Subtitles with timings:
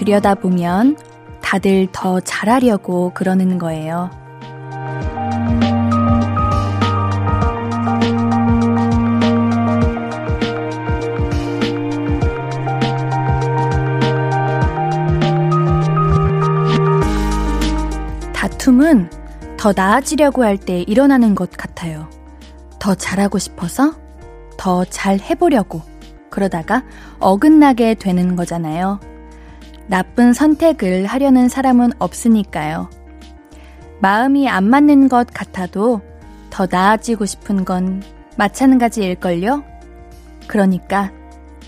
[0.00, 0.96] 들여다보면
[1.42, 4.08] 다들 더 잘하려고 그러는 거예요.
[18.32, 19.10] 다툼은
[19.58, 22.08] 더 나아지려고 할 때 일어나는 것 같아요.
[22.78, 23.94] 더 잘하고 싶어서
[24.56, 25.82] 더 잘 해보려고
[26.30, 26.82] 그러다가
[27.18, 29.00] 어긋나게 되는 거잖아요.
[29.90, 32.88] 나쁜 선택을 하려는 사람은 없으니까요.
[34.00, 36.00] 마음이 안 맞는 것 같아도
[36.48, 38.00] 더 나아지고 싶은 건
[38.38, 39.64] 마찬가지일걸요?
[40.46, 41.10] 그러니까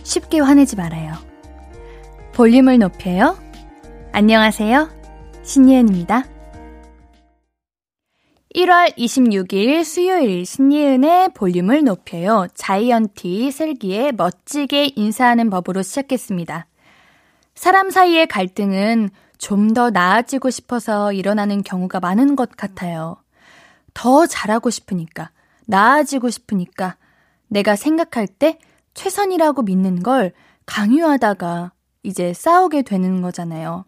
[0.05, 1.15] 쉽게 화내지 말아요.
[2.33, 3.37] 볼륨을 높여요.
[4.13, 4.89] 안녕하세요.
[5.43, 6.25] 신예은입니다.
[8.55, 12.47] 1월 26일 수요일 신예은의 볼륨을 높여요.
[12.55, 16.69] 자이언티 슬기의 멋지게 인사하는 법으로 시작했습니다.
[17.55, 23.17] 사람 사이의 갈등은 좀 더 나아지고 싶어서 일어나는 경우가 많은 것 같아요.
[23.93, 25.31] 더 잘하고 싶으니까,
[25.67, 26.97] 나아지고 싶으니까,
[27.49, 28.59] 내가 생각할 때
[28.95, 30.33] 최선이라고 믿는 걸
[30.67, 31.73] 강요하다가
[32.05, 33.85] 이제 싸우게 되는 거잖아요.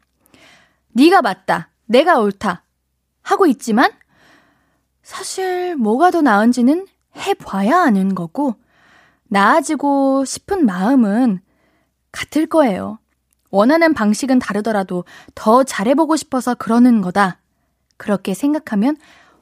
[0.92, 2.64] 네가 맞다, 내가 옳다
[3.22, 3.92] 하고 있지만
[5.04, 8.56] 사실 뭐가 더 나은지는 해봐야 아는 거고,
[9.28, 11.40] 나아지고 싶은 마음은
[12.10, 12.98] 같을 거예요.
[13.55, 15.05] 원하는 방식은 다르더라도
[15.36, 17.39] 더 잘해보고 싶어서 그러는 거다.
[17.96, 18.96] 그렇게 생각하면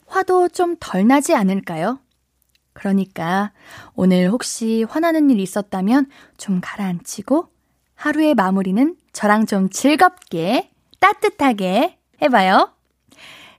[0.06, 1.98] 화도 좀 덜 나지 않을까요?
[2.74, 3.52] 그러니까
[3.94, 7.48] 오늘 혹시 화나는 일 있었다면 좀 가라앉히고
[7.94, 10.70] 하루의 마무리는 저랑 좀 즐겁게
[11.00, 12.70] 따뜻하게 해봐요.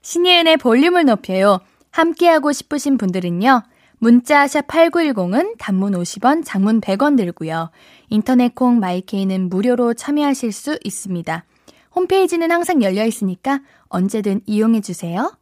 [0.02, 1.58] 신예은의 볼륨을 높여요.
[1.90, 3.62] 함께하고 싶으신 분들은요.
[4.04, 7.70] 문자 샵 8910은 단문 50원, 장문 100원 들고요.
[8.10, 11.46] 인터넷 콩 마이케이는 무료로 참여하실 수 있습니다.
[11.94, 15.34] 홈페이지는 항상 열려 있으니까 언제든 이용해 주세요.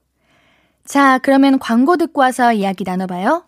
[0.85, 3.45] 자, 그러면 광고 듣고 와서 이야기 나눠봐요.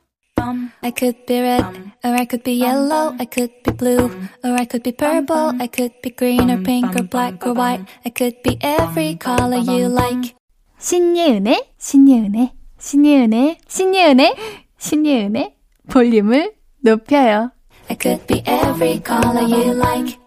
[0.82, 1.64] I could be red,
[2.04, 4.10] or I could be yellow, I could be blue,
[4.42, 7.86] or I could be purple, I could be green or pink or black or white,
[8.04, 10.34] I could be every color you like.
[10.80, 12.50] 신예은의, 신예은의,
[12.80, 15.56] 신예은의, 신예은의, 신예은의
[15.88, 17.50] 볼륨을 높여요.
[17.88, 20.18] I could be every color you like.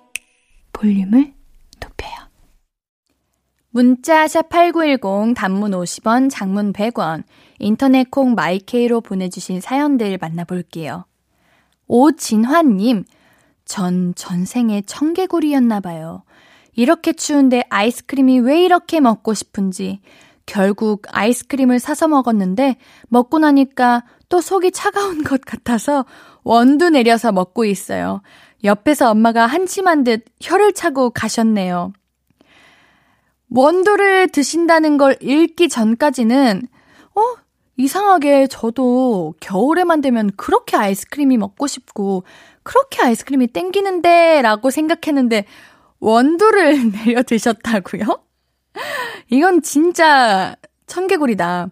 [0.73, 1.31] 볼륨을
[1.79, 2.15] 높여요.
[3.69, 7.23] 문자 샵 8910 단문 50원, 장문 100원,
[7.59, 11.05] 인터넷 콩 마이케이로 보내주신 사연들 만나볼게요.
[11.85, 13.05] 오진환님,
[13.63, 16.23] 전 전생에 청개구리였나봐요.
[16.73, 19.99] 이렇게 추운데 아이스크림이 왜 이렇게 먹고 싶은지
[20.47, 22.77] 결국 아이스크림을 사서 먹었는데
[23.09, 26.05] 먹고 나니까 또 속이 차가운 것 같아서
[26.43, 28.21] 원두 내려서 먹고 있어요.
[28.63, 31.93] 옆에서 엄마가 한심한 듯 혀를 차고 가셨네요.
[33.49, 36.67] 원두를 드신다는 걸 읽기 전까지는,
[37.15, 37.21] 어?
[37.77, 42.23] 이상하게 저도 겨울에만 되면 그렇게 아이스크림이 먹고 싶고,
[42.63, 45.45] 그렇게 아이스크림이 땡기는데, 라고 생각했는데,
[45.99, 48.03] 원두를 내려 드셨다고요?
[49.29, 50.55] 이건 진짜
[50.87, 51.69] 청개구리다.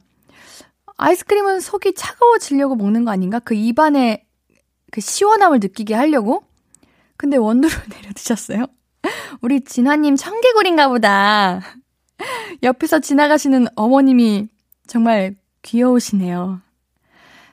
[0.97, 3.39] 아이스크림은 속이 차가워지려고 먹는 거 아닌가?
[3.39, 4.25] 그 입안에
[4.91, 6.43] 그 시원함을 느끼게 하려고?
[7.17, 8.65] 근데 원두를 내려 드셨어요?
[9.41, 11.61] 우리 진화님 청개구리인가 보다.
[12.63, 14.47] 옆에서 지나가시는 어머님이
[14.87, 16.61] 정말 귀여우시네요.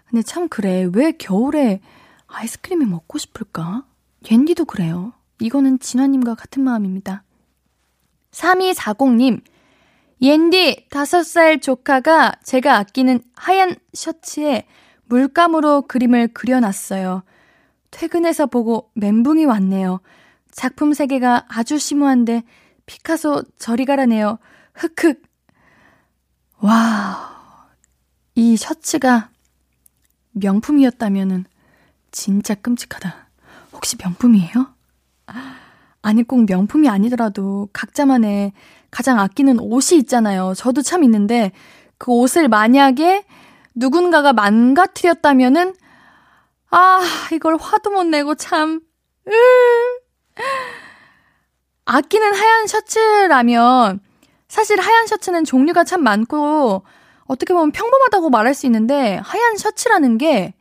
[0.08, 0.88] 근데 참 그래.
[0.92, 1.80] 왜 겨울에
[2.26, 3.84] 아이스크림이 먹고 싶을까?
[4.30, 5.12] 옌디도 그래요.
[5.40, 7.24] 이거는 진화님과 같은 마음입니다.
[8.30, 9.42] 3240님,
[10.22, 14.68] 옌디 5살 조카가 제가 아끼는 하얀 셔츠에
[15.06, 17.24] 물감으로 그림을 그려놨어요.
[17.90, 20.00] 퇴근해서 보고 멘붕이 왔네요.
[20.52, 22.44] 작품 세계가 아주 심오한데
[22.86, 24.38] 피카소 저리 가라네요.
[24.74, 25.22] 흑흑.
[26.60, 27.68] 와,
[28.36, 29.30] 이 셔츠가
[30.30, 31.46] 명품이었다면은
[32.12, 33.28] 진짜 끔찍하다.
[33.72, 34.72] 혹시 명품이에요?
[36.00, 38.52] 아니, 꼭 명품이 아니더라도 각자만의
[38.92, 40.52] 가장 아끼는 옷이 있잖아요.
[40.56, 41.50] 저도 참 있는데
[41.98, 43.24] 그 옷을 만약에
[43.74, 45.74] 누군가가 망가뜨렸다면은
[46.70, 47.00] 아,
[47.32, 48.80] 이걸 화도 못 내고 참
[49.26, 49.32] 으.
[51.86, 53.98] 아끼는 하얀 셔츠라면
[54.46, 56.84] 사실 하얀 셔츠는 종류가 참 많고
[57.24, 60.54] 어떻게 보면 평범하다고 말할 수 있는데 하얀 셔츠라는 게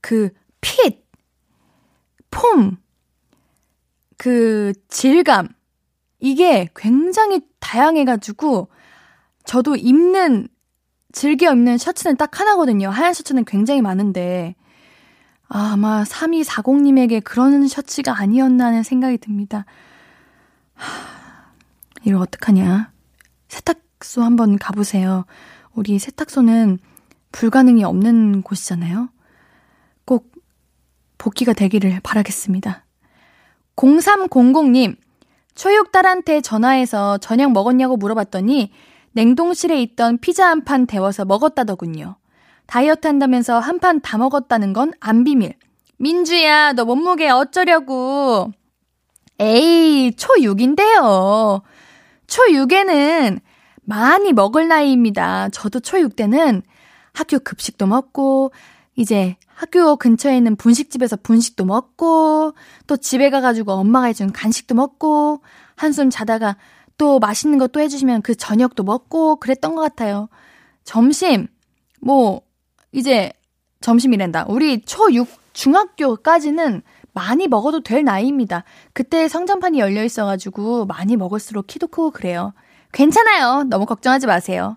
[0.00, 1.04] 그 핏,
[2.30, 2.76] 폼,
[4.16, 5.48] 그 질감
[6.20, 8.68] 이게 굉장히 다양해가지고
[9.44, 10.48] 저도 입는
[11.12, 12.90] 즐겨 입는 셔츠는 딱 하나거든요.
[12.90, 14.54] 하얀 셔츠는 굉장히 많은데
[15.48, 19.64] 아, 아마 3240님에게 그런 셔츠가 아니었나 하는 생각이 듭니다.
[20.74, 21.52] 하,
[22.04, 22.92] 이걸 어떡하냐.
[23.48, 25.24] 세탁소 한번 가보세요.
[25.72, 26.78] 우리 세탁소는
[27.32, 29.08] 불가능이 없는 곳이잖아요.
[30.04, 30.32] 꼭
[31.16, 32.84] 복귀가 되기를 바라겠습니다.
[33.76, 34.96] 0300님,
[35.58, 38.70] 초육 딸한테 전화해서 저녁 먹었냐고 물어봤더니
[39.10, 42.14] 냉동실에 있던 피자 한 판 데워서 먹었다더군요.
[42.66, 45.54] 다이어트 한다면서 한 판 다 먹었다는 건 안 비밀.
[45.98, 48.52] 민주야, 너 몸무게 어쩌려고.
[49.40, 51.62] 에이, 초6인데요.
[52.28, 53.40] 초6에는
[53.82, 55.48] 많이 먹을 나이입니다.
[55.48, 56.62] 저도 초6 때는
[57.14, 58.52] 학교 급식도 먹고,
[58.94, 62.52] 이제 학교 근처에 있는 분식집에서 분식도 먹고,
[62.86, 65.42] 또 집에 가가지고 엄마가 해준 간식도 먹고,
[65.74, 66.56] 한숨 자다가
[66.96, 70.28] 또 맛있는 것도 해주시면 그 저녁도 먹고 그랬던 것 같아요.
[70.84, 71.48] 점심,
[72.00, 72.42] 뭐,
[72.92, 73.32] 이제
[73.80, 74.44] 점심이란다.
[74.48, 76.82] 우리 초6 중학교까지는
[77.12, 78.62] 많이 먹어도 될 나이입니다.
[78.92, 82.54] 그때 성장판이 열려 있어가지고 많이 먹을수록 키도 크고 그래요.
[82.92, 83.64] 괜찮아요.
[83.64, 84.76] 너무 걱정하지 마세요.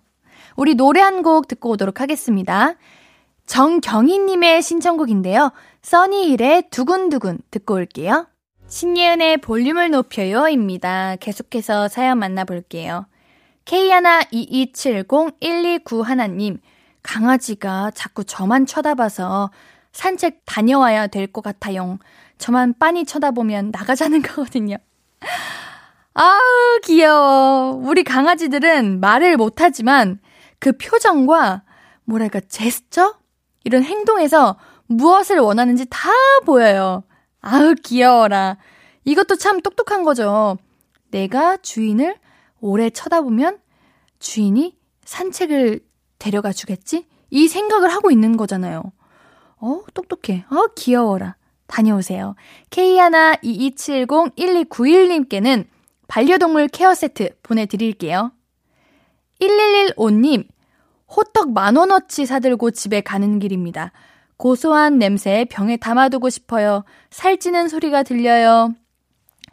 [0.56, 2.74] 우리 노래 한 곡 듣고 오도록 하겠습니다.
[3.52, 5.52] 정경희님의 신청곡인데요.
[5.82, 8.28] 써니힐의 두근두근 듣고 올게요.
[8.70, 11.18] 신예은의 볼륨을 높여요입니다.
[11.18, 13.08] 계속해서 사연 만나볼게요.
[13.66, 16.60] K12270-1291님,
[17.04, 19.52] 강아지가 자꾸 저만 쳐다봐서
[19.92, 22.00] 산책 다녀와야 될 것 같아요.
[22.38, 24.78] 저만 빤히 쳐다보면 나가자는 거거든요.
[26.14, 26.40] 아우,
[26.86, 27.74] 귀여워.
[27.74, 30.20] 우리 강아지들은 말을 못하지만
[30.60, 31.64] 그 표정과
[32.06, 33.20] 뭐랄까, 제스처?
[33.64, 36.10] 이런 행동에서 무엇을 원하는지 다
[36.46, 37.04] 보여요.
[37.42, 38.58] 아우, 귀여워라.
[39.06, 40.58] 이것도 참 똑똑한 거죠.
[41.10, 42.16] 내가 주인을
[42.60, 43.60] 오래 쳐다보면
[44.20, 45.82] 주인이 산책을
[46.20, 47.08] 데려가 주겠지?
[47.30, 48.84] 이 생각을 하고 있는 거잖아요.
[49.58, 50.46] 어, 똑똑해.
[50.50, 51.36] 어, 귀여워라.
[51.68, 52.36] 다녀오세요.
[52.70, 55.66] K12270-1291님께는
[56.08, 58.32] 반려동물 케어 세트 보내드릴게요.
[59.40, 60.46] 1115님,
[61.16, 63.92] 호떡 만원어치 사들고 집에 가는 길입니다.
[64.38, 66.84] 고소한 냄새에 병에 담아두고 싶어요.
[67.12, 68.74] 살찌는 소리가 들려요.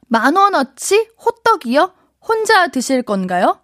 [0.06, 1.10] 만원어치?
[1.24, 1.92] 호떡이요?
[2.20, 3.60] 혼자 드실 건가요?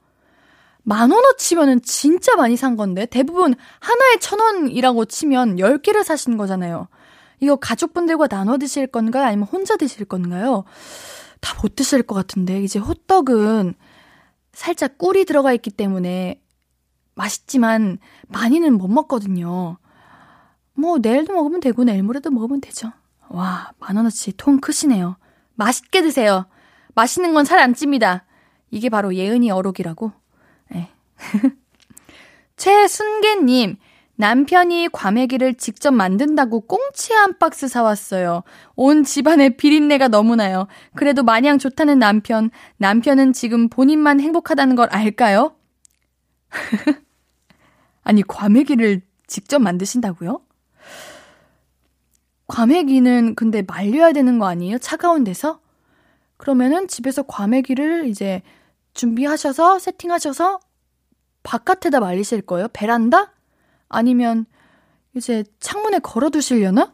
[0.82, 6.88] 만원어치면은 진짜 많이 산 건데, 대부분 하나에 천 원이라고 치면 10개를 사신 거잖아요.
[7.40, 9.24] 이거 가족분들과 나눠 드실 건가요?
[9.24, 10.64] 아니면 혼자 드실 건가요?
[11.40, 13.74] 다 못 드실 것 같은데, 이제 호떡은
[14.52, 16.40] 살짝 꿀이 들어가 있기 때문에
[17.14, 19.78] 맛있지만 많이는 못 먹거든요.
[20.74, 22.92] 뭐 내일도 먹으면 되고 내일 모레도 먹으면 되죠.
[23.28, 25.16] 와, 만 원어치 통 크시네요.
[25.54, 26.46] 맛있게 드세요.
[26.94, 28.24] 맛있는 건 살 안 찝니다.
[28.70, 30.12] 이게 바로 예은이 어록이라고.
[30.70, 30.90] 네.
[32.56, 33.76] 최순계님,
[34.16, 38.42] 남편이 과메기를 직접 만든다고 꽁치 한 박스 사왔어요.
[38.76, 40.66] 온 집안에 비린내가 너무나요.
[40.94, 42.50] 그래도 마냥 좋다는 남편.
[42.76, 45.56] 남편은 지금 본인만 행복하다는 걸 알까요?
[48.02, 50.40] 아니, 과메기를 직접 만드신다고요?
[52.46, 54.78] 과메기는 근데 말려야 되는 거 아니에요?
[54.78, 55.60] 차가운 데서?
[56.36, 58.42] 그러면은 집에서 과메기를 이제
[58.92, 60.60] 준비하셔서 세팅하셔서
[61.42, 62.68] 바깥에다 말리실 거예요?
[62.72, 63.32] 베란다?
[63.88, 64.46] 아니면
[65.14, 66.92] 이제 창문에 걸어 두시려나?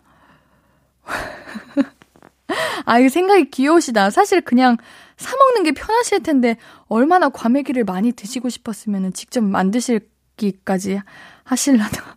[2.84, 4.10] 아, 이 생각이 귀여우시다.
[4.10, 4.76] 사실 그냥
[5.20, 6.56] 사먹는 게 편하실 텐데,
[6.88, 11.00] 얼마나 과메기를 많이 드시고 싶었으면 직접 만드실기까지
[11.44, 11.90] 하실라나.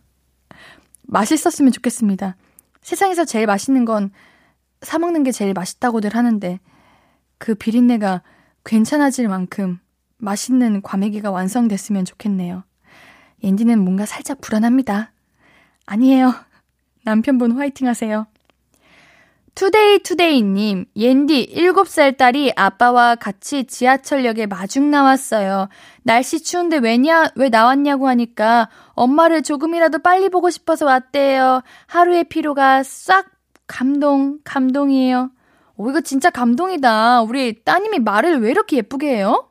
[1.02, 2.36] 맛있었으면 좋겠습니다.
[2.80, 4.10] 세상에서 제일 맛있는 건
[4.80, 6.58] 사먹는 게 제일 맛있다고들 하는데,
[7.36, 8.22] 그 비린내가
[8.64, 9.78] 괜찮아질 만큼
[10.16, 12.64] 맛있는 과메기가 완성됐으면 좋겠네요.
[13.42, 15.12] 옌디는 뭔가 살짝 불안합니다.
[15.84, 16.32] 아니에요.
[17.04, 18.26] 남편분 화이팅 하세요.
[19.54, 25.68] 투데이 투데이님, 옌디 7살 딸이 아빠와 같이 지하철역에 마중 나왔어요.
[26.02, 31.62] 날씨 추운데 왜냐, 왜 나왔냐고 하니까 엄마를 조금이라도 빨리 보고 싶어서 왔대요.
[31.86, 33.26] 하루의 피로가 싹
[33.68, 35.30] 감동, 감동이에요.
[35.76, 37.22] 오, 이거 진짜 감동이다.
[37.22, 39.48] 우리 따님이 말을 왜 이렇게 예쁘게 해요?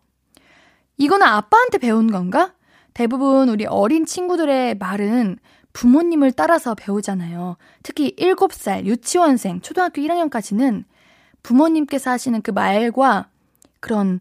[0.97, 2.53] 이거는 아빠한테 배운 건가?
[2.93, 5.37] 대부분 우리 어린 친구들의 말은
[5.73, 7.57] 부모님을 따라서 배우잖아요.
[7.81, 10.85] 특히 7살 유치원생, 초등학교 1학년까지는
[11.41, 13.27] 부모님께서 하시는 그 말과
[13.79, 14.19] 그런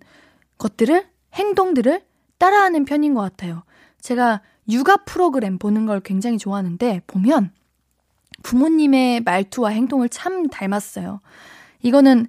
[0.59, 2.03] 것들을, 행동들을
[2.39, 3.63] 따라하는 편인 것 같아요.
[4.01, 7.53] 제가 육아 프로그램 보는 걸 굉장히 좋아하는데, 보면
[8.43, 11.21] 부모님의 말투와 행동을 참 닮았어요.
[11.83, 12.27] 이거는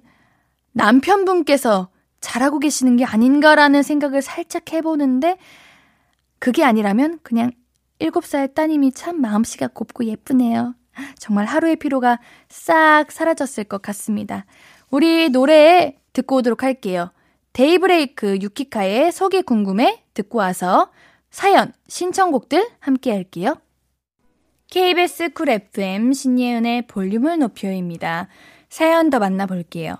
[0.72, 1.88] 남편분께서
[2.20, 5.38] 잘하고 계시는 게 아닌가라는 생각을 살짝 해보는데,
[6.38, 7.50] 그게 아니라면 그냥
[8.00, 10.74] 7살 따님이 참 마음씨가 곱고 예쁘네요.
[11.18, 14.46] 정말 하루의 피로가 싹 사라졌을 것 같습니다.
[14.90, 17.12] 우리 노래 듣고 오도록 할게요.
[17.52, 20.90] 데이브레이크 유키카의 속이 궁금해 듣고 와서
[21.30, 23.56] 사연, 신청곡들 함께 할게요.
[24.70, 28.28] KBS 쿨 FM 신예은의 볼륨을 높여입니다.
[28.68, 29.96] 사연 더 만나볼게요.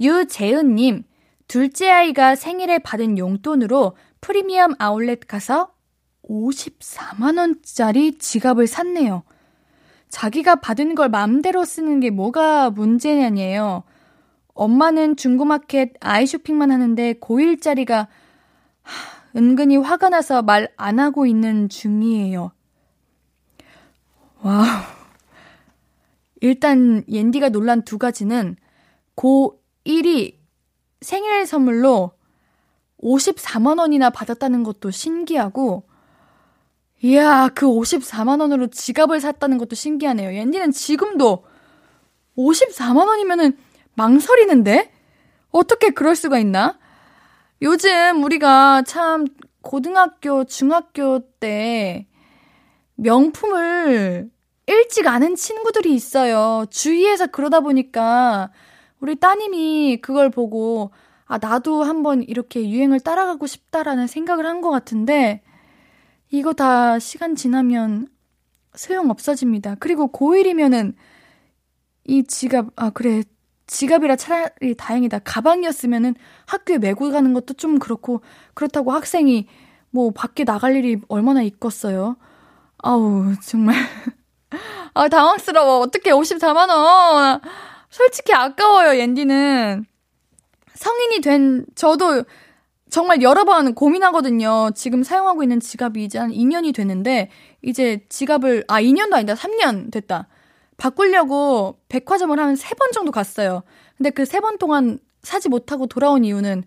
[0.00, 1.04] 유재은님,
[1.48, 5.75] 둘째 아이가 생일에 받은 용돈으로 프리미엄 아울렛 가서
[6.28, 9.22] 54만원짜리 지갑을 샀네요.
[10.08, 13.82] 자기가 받은 걸 마음대로 쓰는 게 뭐가 문제냐니에요.
[14.54, 18.06] 엄마는 중고마켓 아이쇼핑만 하는데 고1짜리가
[19.36, 22.52] 은근히 화가 나서 말 안 하고 있는 중이에요.
[24.42, 24.64] 와우.
[26.40, 28.56] 일단 옌디가 놀란 두 가지는
[29.16, 30.36] 고1이
[31.00, 32.12] 생일 선물로
[33.02, 35.88] 54만 원이나 받았다는 것도 신기하고
[37.06, 40.34] 이야, 그 54만 원으로 지갑을 샀다는 것도 신기하네요.
[40.34, 41.44] 옌디는 지금도
[42.36, 43.56] 54만 원이면은
[43.94, 44.90] 망설이는데?
[45.52, 46.80] 어떻게 그럴 수가 있나?
[47.62, 49.24] 요즘 우리가 참
[49.62, 52.08] 고등학교, 중학교 때
[52.96, 54.28] 명품을
[54.66, 56.66] 일찍 아는 친구들이 있어요.
[56.70, 58.50] 주위에서 그러다 보니까
[58.98, 60.90] 우리 따님이 그걸 보고
[61.26, 65.42] 아, 나도 한번 이렇게 유행을 따라가고 싶다라는 생각을 한 것 같은데
[66.30, 68.08] 이거 다 시간 지나면
[68.74, 69.76] 소용 없어집니다.
[69.80, 70.94] 그리고 고1이면은
[72.04, 73.22] 이 지갑, 아, 그래.
[73.68, 75.20] 지갑이라 차라리 다행이다.
[75.20, 76.14] 가방이었으면은
[76.46, 78.22] 학교에 메고 가는 것도 좀 그렇고,
[78.54, 79.48] 그렇다고 학생이
[79.90, 82.16] 뭐 밖에 나갈 일이 얼마나 있겠어요.
[82.78, 83.74] 아우, 정말.
[84.94, 85.80] 아, 당황스러워.
[85.80, 87.40] 어떻게 54만원.
[87.90, 89.84] 솔직히 아까워요, 옌디는.
[90.74, 92.24] 성인이 된 저도
[92.90, 94.70] 정말 여러 번 고민하거든요.
[94.74, 97.30] 지금 사용하고 있는 지갑이 이제 한 2년이 됐는데,
[97.62, 99.34] 이제 지갑을, 아, 2년도 아니다.
[99.34, 100.28] 3년 됐다.
[100.76, 103.62] 바꾸려고 백화점을 한세번 정도 갔어요.
[103.96, 106.64] 근데 그세번 동안 사지 못하고 돌아온 이유는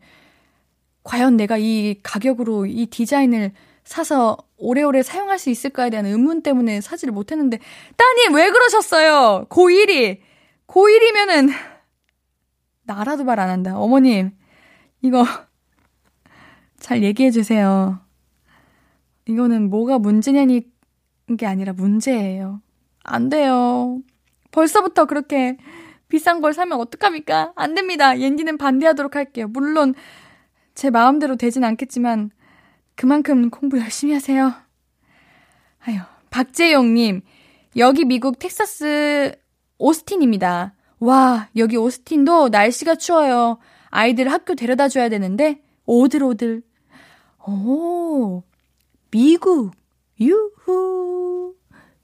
[1.03, 7.13] 과연 내가 이 가격으로 이 디자인을 사서 오래오래 사용할 수 있을까에 대한 의문 때문에 사지를
[7.13, 7.59] 못했는데
[7.97, 9.45] 따님 왜 그러셨어요?
[9.49, 10.19] 고1이
[10.67, 11.49] 고1이면은
[12.83, 13.77] 나라도 말 안 한다.
[13.77, 14.31] 어머님
[15.01, 15.23] 이거
[16.79, 18.00] 잘 얘기해 주세요.
[19.25, 20.67] 이거는 뭐가 문제냐니
[21.38, 22.62] 게 아니라 문제예요.
[23.03, 24.01] 안 돼요.
[24.51, 25.57] 벌써부터 그렇게
[26.07, 27.53] 비싼 걸 사면 어떡합니까?
[27.55, 28.19] 안 됩니다.
[28.19, 29.48] 옌디는 반대하도록 할게요.
[29.48, 29.93] 물론
[30.74, 32.31] 제 마음대로 되진 않겠지만
[32.95, 34.53] 그만큼 공부 열심히 하세요.
[35.86, 36.00] 아유,
[36.31, 37.21] 박재용님,
[37.77, 39.36] 여기 미국 텍사스
[39.77, 40.74] 오스틴입니다.
[41.00, 43.59] 와, 여기 오스틴도 날씨가 추워요.
[43.89, 46.63] 아이들 학교 데려다 줘야 되는데 오들오들
[47.46, 48.43] 오,
[49.12, 49.72] 미국.
[50.19, 51.55] 유후.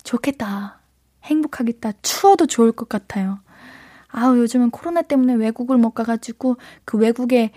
[0.04, 0.80] 좋겠다.
[1.24, 1.94] 행복하겠다.
[2.02, 3.40] 추워도 좋을 것 같아요.
[4.08, 7.52] 아우, 요즘은 코로나 때문에 외국을 못 가가지고 그 외국의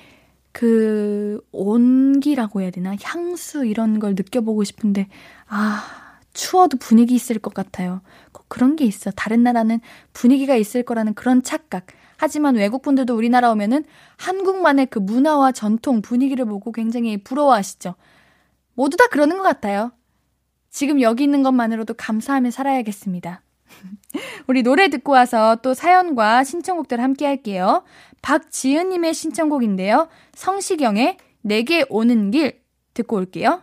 [0.50, 2.96] 그 온기라고 해야 되나?
[3.02, 5.08] 향수 이런 걸 느껴보고 싶은데,
[5.46, 5.84] 아,
[6.32, 8.00] 추워도 분위기 있을 것 같아요.
[8.32, 9.10] 꼭 그런 게 있어.
[9.12, 9.80] 다른 나라는
[10.12, 11.86] 분위기가 있을 거라는 그런 착각.
[12.18, 13.84] 하지만 외국분들도 우리나라 오면은
[14.16, 17.94] 한국만의 그 문화와 전통, 분위기를 보고 굉장히 부러워하시죠.
[18.74, 19.92] 모두 다 그러는 것 같아요.
[20.68, 23.42] 지금 여기 있는 것만으로도 감사하며 살아야겠습니다.
[24.48, 27.84] 우리 노래 듣고 와서 또 사연과 신청곡들 함께 할게요.
[28.20, 30.08] 박지은님의 신청곡인데요.
[30.34, 32.60] 성시경의 내게 오는 길
[32.94, 33.62] 듣고 올게요.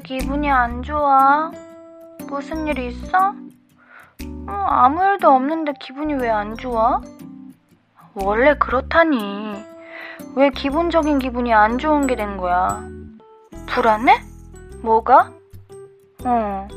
[0.00, 1.50] 기분이 안 좋아?
[2.28, 3.34] 무슨 일 있어?
[4.46, 7.00] 어, 아무 일도 없는데 기분이 왜 안 좋아?
[8.14, 9.54] 원래 그렇다니.
[10.36, 12.80] 왜 기본적인 기분이 안 좋은 게 된 거야?
[13.66, 14.20] 불안해?
[14.82, 15.30] 뭐가?
[16.24, 16.68] 어.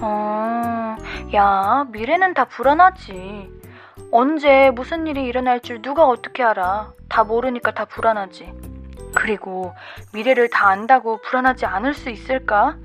[0.00, 0.96] 어,
[1.34, 3.50] 야, 미래는 다 불안하지.
[4.12, 6.92] 언제 무슨 일이 일어날 줄 누가 어떻게 알아.
[7.08, 8.52] 다 모르니까 다 불안하지.
[9.14, 9.74] 그리고
[10.12, 12.76] 미래를 다 안다고 불안하지 않을 수 있을까?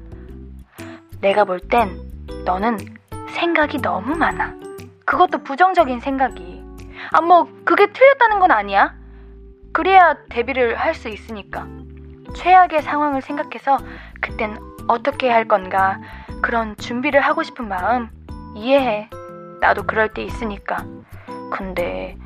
[1.22, 1.98] 내가 볼 땐
[2.46, 2.78] 너는
[3.30, 4.54] 생각이 너무 많아.
[5.06, 6.64] 그것도 부정적인 생각이.
[7.12, 8.94] 아, 뭐, 그게 틀렸다는 건 아니야.
[9.72, 11.68] 그래야 데뷔를 할 수 있으니까.
[12.36, 13.78] 최악의 상황을 생각해서
[14.22, 16.00] 그땐 어떻게 할 건가
[16.42, 18.10] 그런 준비를 하고 싶은 마음
[18.56, 19.10] 이해해.
[19.62, 20.86] 나도 그럴 때 있으니까.
[21.52, 22.18] 근데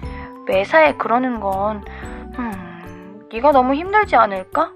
[0.48, 2.17] 매사에 그러는 건 음,
[3.32, 4.72] 네가 너무 힘들지 않을까?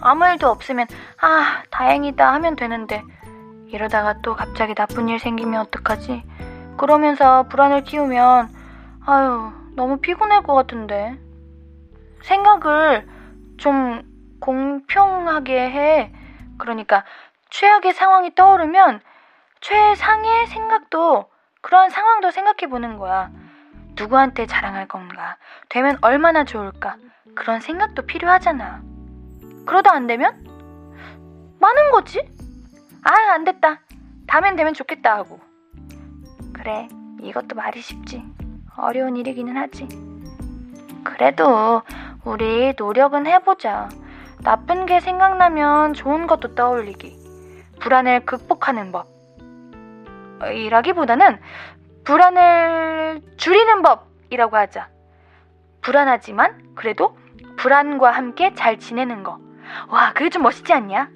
[0.00, 0.86] 아무 일도 없으면
[1.20, 3.02] 아 다행이다 하면 되는데
[3.68, 6.22] 이러다가 또 갑자기 나쁜 일 생기면 어떡하지?
[6.76, 8.48] 그러면서 불안을 키우면
[9.06, 11.18] 아유 너무 피곤할 것 같은데
[12.22, 13.08] 생각을
[13.58, 14.02] 좀
[14.40, 16.12] 공평하게 해.
[16.58, 17.04] 그러니까
[17.50, 19.00] 최악의 상황이 떠오르면
[19.60, 21.30] 최상의 생각도
[21.62, 23.30] 그런 상황도 생각해 보는 거야.
[23.96, 25.36] 누구한테 자랑할 건가?
[25.68, 26.96] 되면 얼마나 좋을까?
[27.34, 28.82] 그런 생각도 필요하잖아.
[29.66, 30.44] 그러다 안 되면?
[31.60, 32.20] 많은 거지?
[33.02, 33.80] 아, 안 됐다.
[34.26, 35.40] 다음엔 되면 좋겠다 하고.
[36.52, 36.88] 그래,
[37.20, 38.24] 이것도 말이 쉽지.
[38.76, 39.88] 어려운 일이기는 하지.
[41.04, 41.82] 그래도
[42.24, 43.88] 우리 노력은 해보자.
[44.42, 47.16] 나쁜 게 생각나면 좋은 것도 떠올리기.
[47.80, 49.06] 불안을 극복하는 법.
[50.52, 51.38] 이라기보다는
[52.04, 54.88] 불안을 줄이는 법이라고 하자.
[55.80, 57.16] 불안하지만 그래도
[57.56, 59.38] 불안과 함께 잘 지내는 거.
[59.88, 61.08] 와, 그게 좀 멋있지 않냐?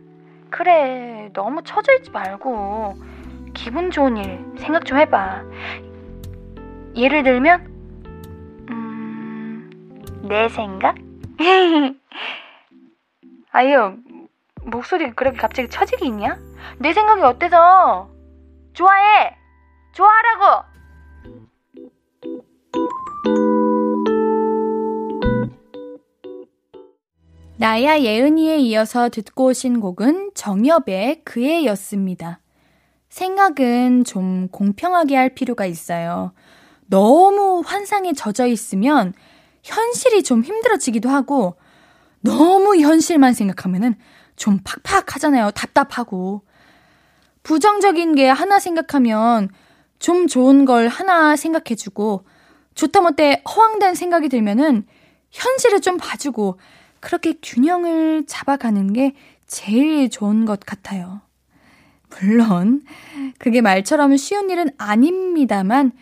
[0.51, 2.97] 그래, 너무 처져 있지 말고
[3.55, 5.45] 기분 좋은 일 생각 좀 해봐.
[6.97, 7.67] 예를 들면,
[8.71, 10.97] 음, 내 생각?
[13.53, 13.97] 아유,
[14.65, 16.39] 목소리가 그렇게 갑자기 처지기 있냐?
[16.79, 18.11] 내 생각이 어때서?
[18.75, 19.38] 좋아해!
[27.61, 32.39] 나야 예은이에 이어서 듣고 오신 곡은 정엽의 그애였습니다.
[33.09, 36.33] 생각은 좀 공평하게 할 필요가 있어요.
[36.87, 39.13] 너무 환상에 젖어 있으면
[39.65, 41.57] 현실이 좀 힘들어지기도 하고
[42.21, 43.97] 너무 현실만 생각하면은
[44.37, 45.51] 좀 팍팍 하잖아요.
[45.51, 46.45] 답답하고.
[47.43, 49.49] 부정적인 게 하나 생각하면
[49.99, 52.25] 좀 좋은 걸 하나 생각해주고
[52.77, 54.87] 좋다 못해 허황된 생각이 들면은
[55.33, 56.57] 현실을 좀 봐주고
[57.01, 59.15] 그렇게 균형을 잡아가는 게
[59.47, 61.21] 제일 좋은 것 같아요.
[62.11, 62.83] 물론
[63.39, 65.93] 그게 말처럼 쉬운 일은 아닙니다만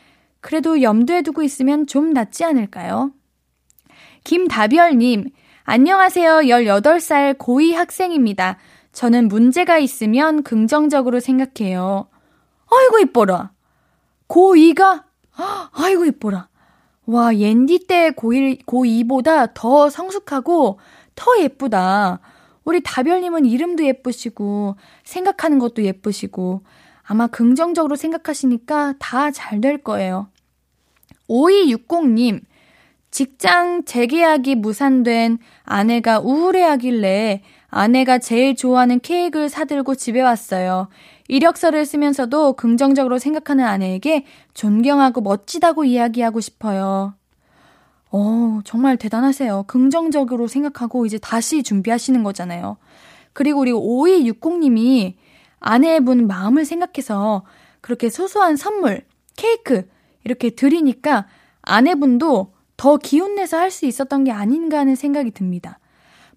[0.40, 3.12] 그래도 염두에 두고 있으면 좀 낫지 않을까요?
[4.22, 5.30] 김다별님,
[5.64, 6.30] 안녕하세요.
[6.42, 8.56] 18살 고2 학생입니다.
[8.92, 12.08] 저는 문제가 있으면 긍정적으로 생각해요.
[12.70, 13.50] 아이고, 이뻐라.
[14.28, 15.04] 고2가?
[15.72, 16.48] 아이고, 이뻐라.
[17.06, 20.78] 와, 옌디 때 고1, 고2보다 더 성숙하고
[21.14, 22.20] 더 예쁘다.
[22.64, 26.62] 우리 다별님은 이름도 예쁘시고, 생각하는 것도 예쁘시고,
[27.04, 30.28] 아마 긍정적으로 생각하시니까 다 잘 될 거예요.
[31.28, 32.40] 5260님,
[33.12, 40.88] 직장 재계약이 무산된 아내가 우울해하길래 아내가 제일 좋아하는 케이크를 사들고 집에 왔어요.
[41.28, 47.14] 이력서를 쓰면서도 긍정적으로 생각하는 아내에게 존경하고 멋지다고 이야기하고 싶어요.
[48.10, 49.64] 어, 정말 대단하세요.
[49.66, 52.76] 긍정적으로 생각하고 이제 다시 준비하시는 거잖아요.
[53.32, 55.14] 그리고 우리 5260님이
[55.58, 57.44] 아내분 마음을 생각해서
[57.80, 59.04] 그렇게 소소한 선물,
[59.36, 59.88] 케이크
[60.24, 61.26] 이렇게 드리니까
[61.62, 65.78] 아내분도 더 기운내서 할 수 있었던 게 아닌가 하는 생각이 듭니다.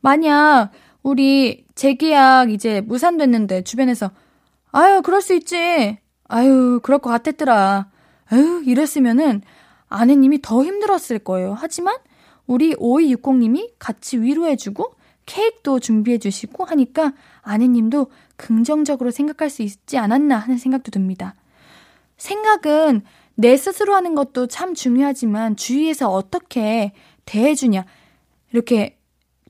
[0.02, 0.72] 만약
[1.04, 4.12] 우리 재계약 이제 무산됐는데 주변에서
[4.72, 7.90] 아유 그럴 수 있지 아유 그럴 것 같았더라
[8.26, 9.42] 아유 이랬으면은
[9.88, 11.56] 아내님이 더 힘들었을 거예요.
[11.58, 11.98] 하지만
[12.46, 20.92] 우리 5260님이 같이 위로해주고 케이크도 준비해주시고 하니까 아내님도 긍정적으로 생각할 수 있지 않았나 하는 생각도
[20.92, 21.36] 듭니다.
[22.18, 23.04] 생각은
[23.36, 26.94] 내 스스로 하는 것도 참 중요하지만 주위에서 어떻게
[27.26, 27.86] 대해주냐,
[28.52, 28.98] 이렇게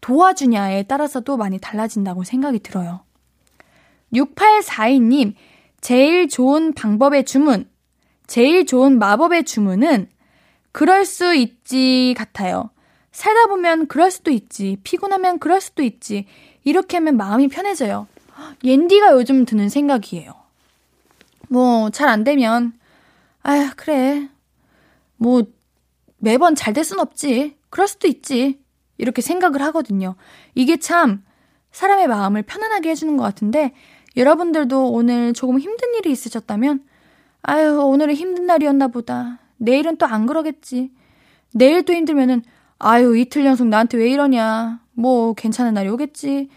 [0.01, 3.01] 도와주냐에 따라서도 많이 달라진다고 생각이 들어요.
[4.13, 5.33] 6842님,
[5.81, 7.69] 제일 좋은 방법의 주문,
[8.27, 10.09] 제일 좋은 마법의 주문은
[10.71, 12.69] 그럴 수 있지 같아요.
[13.11, 16.25] 살다 보면 그럴 수도 있지, 피곤하면 그럴 수도 있지,
[16.63, 18.07] 이렇게 하면 마음이 편해져요.
[18.63, 20.33] 옌디가 요즘 드는 생각이에요.
[21.49, 22.73] 뭐, 잘 안 되면
[23.41, 24.29] 아휴, 그래.
[25.17, 25.43] 뭐,
[26.17, 27.57] 매번 잘 될 순 없지.
[27.69, 28.59] 그럴 수도 있지.
[28.97, 30.15] 이렇게 생각을 하거든요.
[30.55, 31.23] 이게 참
[31.71, 33.73] 사람의 마음을 편안하게 해주는 것 같은데
[34.19, 36.83] 여러분들도 오늘 조금 힘든 일이 있으셨다면
[37.41, 39.39] 아유 오늘은 힘든 날이었나 보다.
[39.57, 40.91] 내일은 또 안 그러겠지.
[41.53, 42.43] 내일 또 힘들면은
[42.79, 44.81] 아유 이틀 연속 나한테 왜 이러냐.
[44.91, 46.49] 뭐 괜찮은 날이 오겠지.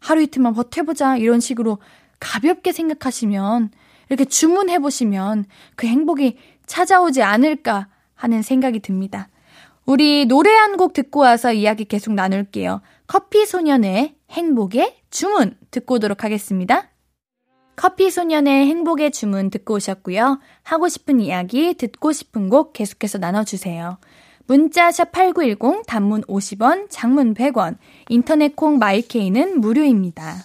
[0.00, 1.16] 하루 이틀만 버텨보자.
[1.16, 1.78] 이런 식으로
[2.20, 3.70] 가볍게 생각하시면
[4.10, 9.28] 이렇게 주문해 보시면 그 행복이 찾아오지 않을까 하는 생각이 듭니다.
[9.86, 12.82] 우리 노래 한 곡 듣고 와서 이야기 계속 나눌게요.
[13.06, 16.90] 커피 소년의 행복의 주문 듣고 오도록 하겠습니다.
[17.76, 20.40] 커피 소년의 행복의 주문 듣고 오셨고요.
[20.62, 23.98] 하고 싶은 이야기, 듣고 싶은 곡 계속해서 나눠주세요.
[24.46, 27.76] 문자샵 8910, 단문 50원, 장문 100원,
[28.08, 30.36] 인터넷 콩 마이케이는 무료입니다.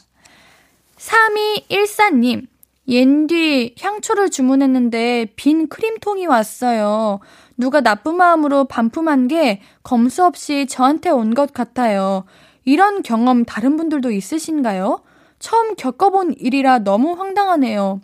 [0.98, 2.48] 3214님,
[2.88, 7.20] 옌디 향초를 주문했는데 빈 크림통이 왔어요.
[7.58, 12.26] 누가 나쁜 마음으로 반품한 게 검수 없이 저한테 온 것 같아요.
[12.66, 15.02] 이런 경험 다른 분들도 있으신가요?
[15.42, 18.00] 처음 겪어본 일이라 너무 황당하네요.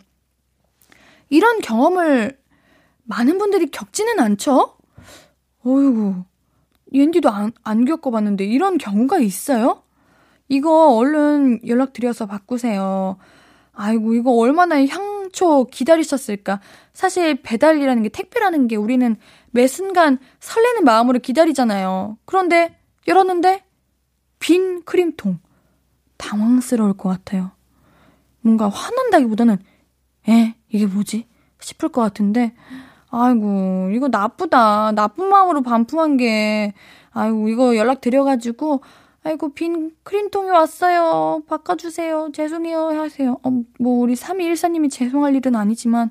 [1.30, 2.36] 이런 경험을
[3.04, 4.76] 많은 분들이 겪지는 않죠?
[5.64, 6.24] 어이구,
[6.92, 9.82] 옌디도 안, 안 겪어봤는데 이런 경우가 있어요?
[10.48, 13.18] 이거 얼른 연락드려서 바꾸세요.
[13.72, 16.60] 아이고, 이거 얼마나 향초 기다리셨을까.
[16.92, 19.16] 사실 배달이라는 게 택배라는 게 우리는
[19.52, 22.18] 매 순간 설레는 마음으로 기다리잖아요.
[22.24, 23.64] 그런데 열었는데
[24.40, 25.38] 빈 크림통.
[26.18, 27.52] 당황스러울 것 같아요.
[28.40, 29.58] 뭔가 화난다기보다는
[30.28, 31.26] 에, 이게 뭐지?
[31.60, 32.54] 싶을 것 같은데
[33.10, 34.92] 아이고, 이거 나쁘다.
[34.92, 36.74] 나쁜 마음으로 반품한 게
[37.10, 38.82] 아이고, 이거 연락 드려가지고
[39.24, 41.42] 아이고, 빈 크림통이 왔어요.
[41.48, 42.30] 바꿔주세요.
[42.32, 42.88] 죄송해요.
[43.00, 43.38] 하세요.
[43.42, 46.10] 어, 뭐, 우리 3214님이 죄송할 일은 아니지만,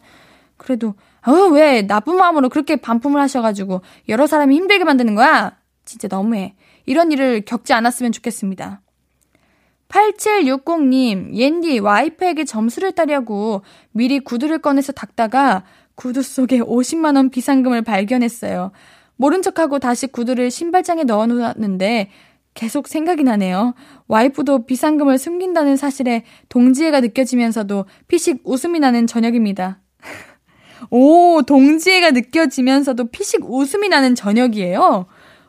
[0.57, 5.55] 그래도, 어, 왜 나쁜 마음으로 그렇게 반품을 하셔가지고, 여러 사람이 힘들게 만드는 거야?
[5.85, 6.55] 진짜 너무해.
[6.85, 8.81] 이런 일을 겪지 않았으면 좋겠습니다.
[9.89, 15.63] 8760님, 옌디 와이프에게 점수를 따려고 미리 구두를 꺼내서 닦다가
[15.95, 18.71] 구두 속에 50만원 비상금을 발견했어요.
[19.15, 22.11] 모른 척하고 다시 구두를 신발장에 넣어 놓았는데
[22.53, 23.73] 계속 생각이 나네요.
[24.07, 29.79] 와이프도 비상금을 숨긴다는 사실에 동지애가 느껴지면서도 피식 웃음이 나는 저녁입니다.
[30.89, 35.05] 오, 동지애가 느껴지면서도 피식 웃음이 나는 저녁이에요.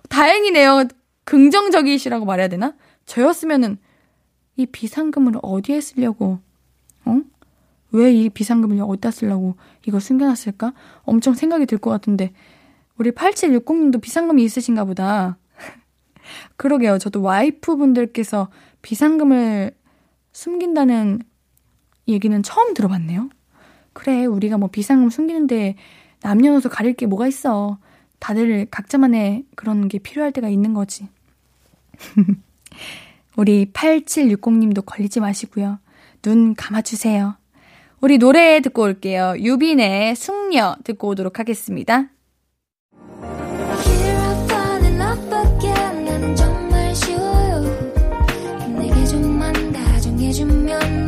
[0.08, 0.84] 다행이네요.
[1.24, 2.74] 긍정적이시라고 말해야 되나?
[3.06, 3.78] 저였으면은
[4.58, 6.40] 이 비상금을 어디에 쓰려고,
[7.06, 7.20] 어?
[7.92, 10.74] 왜 이 비상금을 어디다 쓰려고 이거 숨겨놨을까?
[11.04, 12.32] 엄청 생각이 들 것 같은데,
[12.98, 15.38] 우리 8760님도 비상금이 있으신가 보다.
[16.58, 16.98] 그러게요.
[16.98, 18.48] 저도 와이프분들께서
[18.82, 19.72] 비상금을
[20.32, 21.20] 숨긴다는
[22.08, 23.30] 얘기는 처음 들어봤네요.
[23.92, 25.76] 그래, 우리가 뭐 비상금 숨기는데
[26.22, 27.78] 남녀노소 가릴 게 뭐가 있어.
[28.18, 31.08] 다들 각자만의 그런 게 필요할 때가 있는 거지.
[33.38, 35.78] 우리 8760님도 걸리지 마시고요.
[36.22, 37.36] 눈 감아주세요.
[38.00, 39.36] 우리 노래 듣고 올게요.
[39.38, 42.08] 유빈의 숙녀 듣고 오도록 하겠습니다.
[50.18, 51.07] 해주면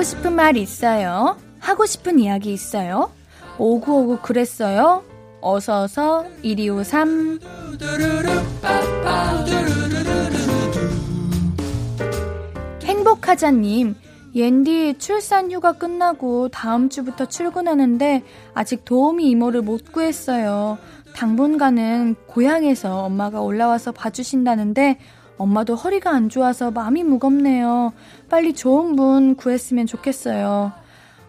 [0.00, 1.36] 듣고 싶은 말 있어요?
[1.58, 3.10] 하고 싶은 이야기 있어요?
[3.58, 5.04] 오구오구 그랬어요?
[5.42, 7.38] 어서서 1253
[12.82, 13.94] 행복하자님
[14.34, 18.22] 옌디 출산 휴가 끝나고 다음 주부터 출근하는데
[18.54, 20.78] 아직 도우미 이모를 못 구했어요.
[21.14, 24.98] 당분간은 고향에서 엄마가 올라와서 봐주신다는데
[25.40, 27.94] 엄마도 허리가 안 좋아서 마음이 무겁네요.
[28.28, 30.72] 빨리 좋은 분 구했으면 좋겠어요.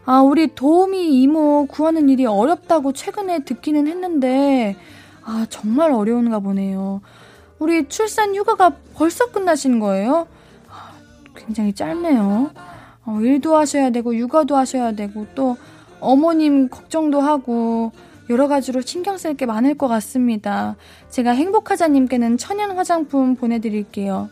[0.03, 4.75] 아, 우리 도우미 이모 구하는 일이 어렵다고 최근에 듣기는 했는데,
[5.23, 6.99] 아, 정말 어려운가 보네요.
[7.57, 10.27] 우리 출산 휴가가 벌써 끝나신 거예요?
[10.69, 10.91] 아,
[11.33, 12.51] 굉장히 짧네요.
[13.05, 15.55] 어, 일도 하셔야 되고, 육아도 하셔야 되고, 또
[16.01, 17.93] 어머님 걱정도 하고,
[18.31, 20.77] 여러 가지로 신경 쓸 게 많을 것 같습니다.
[21.09, 24.29] 제가 행복하자님께는 천연 화장품 보내드릴게요.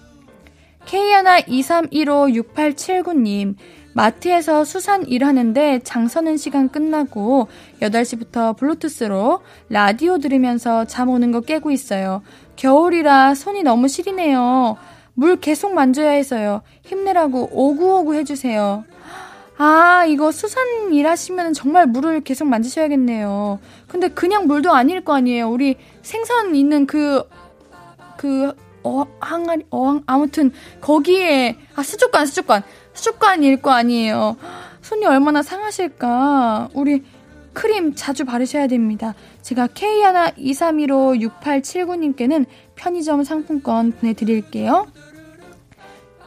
[0.85, 3.55] K123156879님,
[3.93, 7.49] 마트에서 수산 일하는데 장서는 시간 끝나고
[7.81, 12.21] 8시부터 블루투스로 라디오 들으면서 잠 오는 거 깨고 있어요.
[12.55, 14.77] 겨울이라 손이 너무 시리네요.
[15.13, 16.62] 물 계속 만져야 해서요.
[16.83, 18.85] 힘내라고 오구오구 해주세요.
[19.62, 23.60] 아, 이거 수산 일하시면 정말 물을 계속 만지셔야겠네요.
[23.89, 25.50] 근데 그냥 물도 아닐 거 아니에요.
[25.50, 27.24] 우리 생선 있는 그,
[28.15, 32.63] 그, 어, 항아리, 어, 아무튼, 거기에, 아, 수족관, 수족관.
[32.93, 34.38] 수족관일 거 아니에요.
[34.82, 36.69] 손이 얼마나 상하실까.
[36.74, 37.04] 우리
[37.52, 39.13] 크림 자주 바르셔야 됩니다.
[39.41, 42.45] 제가 K123156879님께는
[42.76, 44.88] 편의점 상품권 보내드릴게요.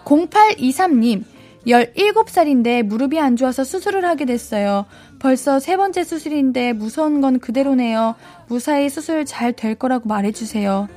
[0.05, 1.25] 0823님,
[1.67, 4.87] 17살인데 무릎이 안 좋아서 수술을 하게 됐어요.
[5.19, 8.15] 벌써 세 번째 수술인데 무서운 건 그대로네요.
[8.49, 10.89] 무사히 수술 잘 될 거라고 말해주세요.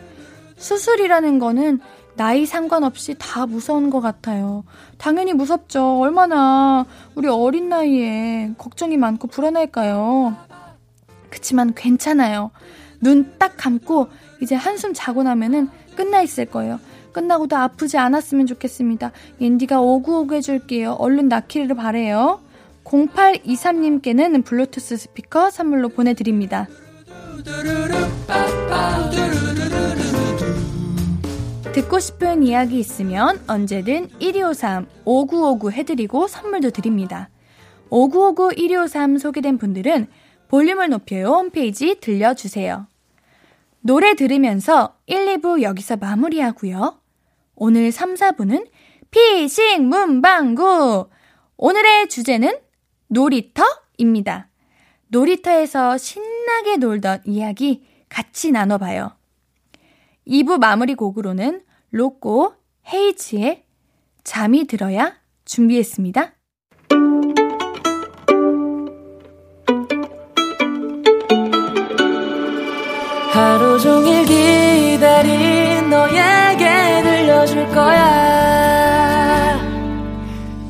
[0.58, 1.80] 수술이라는 거는
[2.16, 4.64] 나이 상관없이 다 무서운 것 같아요.
[4.98, 6.00] 당연히 무섭죠.
[6.00, 10.36] 얼마나 우리 어린 나이에 걱정이 많고 불안할까요?
[11.30, 12.52] 그치만 괜찮아요.
[13.02, 14.08] 눈 딱 감고
[14.42, 16.80] 이제 한숨 자고 나면은 끝나 있을 거예요.
[17.16, 19.14] 끝나고도 아프지 않았으면 좋겠습니다.
[19.40, 20.98] 옌디가 오구오구 해줄게요.
[21.00, 22.42] 얼른 낫기를 바래요.
[22.84, 26.68] 0823님께는 블루투스 스피커 선물로 보내드립니다.
[31.72, 37.30] 듣고 싶은 이야기 있으면 언제든 1253 5959 해드리고 선물도 드립니다.
[37.92, 40.08] 5959 1253 소개된 분들은
[40.50, 42.88] 볼륨을 높여요 홈페이지 들려주세요.
[43.80, 47.05] 노래 들으면서 1, 2부 여기서 마무리하고요.
[47.56, 48.68] 오늘 3, 4부는
[49.12, 51.10] 피식 문방구!
[51.58, 52.58] 오늘의 주제는
[53.08, 54.50] 놀이터입니다.
[55.08, 59.12] 놀이터에서 신나게 놀던 이야기 같이 나눠봐요.
[60.28, 62.56] 2부 마무리 곡으로는 로꼬
[62.92, 63.64] 헤이즈의
[64.24, 65.16] 잠이 들어야
[65.46, 66.34] 준비했습니다.
[73.32, 74.26] 하루 종일
[75.00, 75.45] 너에게
[77.74, 79.60] 거야.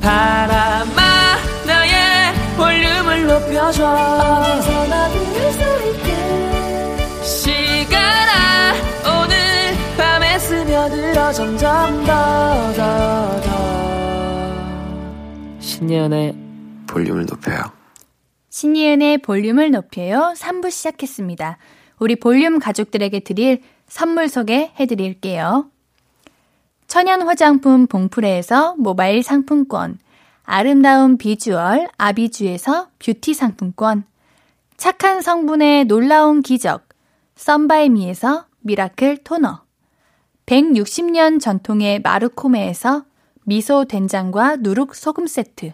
[0.01, 1.01] 바람아
[1.65, 3.85] 나의 볼륨을 높여줘.
[3.87, 6.09] 어디서나 들을 수 있게.
[7.23, 8.73] 시간아
[9.21, 9.35] 오늘
[9.97, 12.13] 밤에 스며들어 점점 더
[12.75, 13.55] 더 더.
[15.59, 16.35] 신예은의
[16.87, 17.63] 볼륨을 높여요.
[18.49, 20.33] 신예은의 볼륨을 높여요.
[20.37, 21.57] 3부 시작했습니다.
[21.99, 25.69] 우리 볼륨 가족들에게 드릴 선물 소개해 드릴게요.
[26.87, 29.97] 천연 화장품 봉프레에서 모바일 상품권,
[30.43, 34.03] 아름다운 비주얼 아비주에서 뷰티 상품권,
[34.77, 36.87] 착한 성분의 놀라운 기적,
[37.35, 39.61] 썬바이미에서 미라클 토너,
[40.45, 43.05] 160년 전통의 마르코메에서
[43.43, 45.73] 미소 된장과 누룩 소금 세트,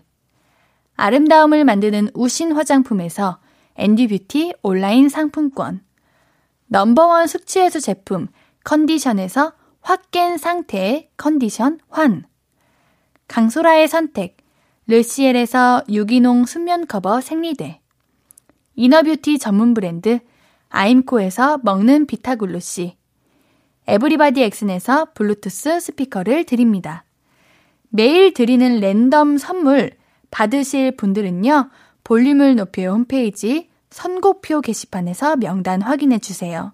[0.95, 3.39] 아름다움을 만드는 우신 화장품에서
[3.76, 5.82] 앤디뷰티 온라인 상품권,
[6.68, 8.28] number one 숙취해소 제품
[8.63, 12.24] 컨디션에서 확 깬 상태의 컨디션 환.
[13.28, 14.38] 강소라의 선택
[14.88, 17.80] 르시엘에서 유기농 순면 커버 생리대.
[18.76, 20.20] inner beauty 전문 브랜드
[20.70, 22.98] 아임코에서 먹는 비타글루시.
[23.88, 27.04] 에브리바디 엑슨에서 블루투스 스피커를 드립니다.
[27.89, 29.91] 매일 드리는 랜덤 선물
[30.30, 31.70] 받으실 분들은요.
[32.04, 36.74] 볼륨을 높여 홈페이지 선곡표 게시판에서 명단 확인해 주세요.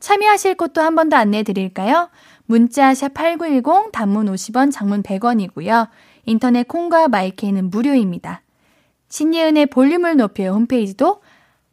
[0.00, 2.10] 참여하실 곳도 한 번 더 안내해 드릴까요?
[2.46, 5.88] 문자 샵 8910 단문 50원, 장문 100원이고요.
[6.24, 8.42] 인터넷 콩과 마이케이는 무료입니다.
[9.08, 11.20] 신예은의 볼륨을 높여 홈페이지도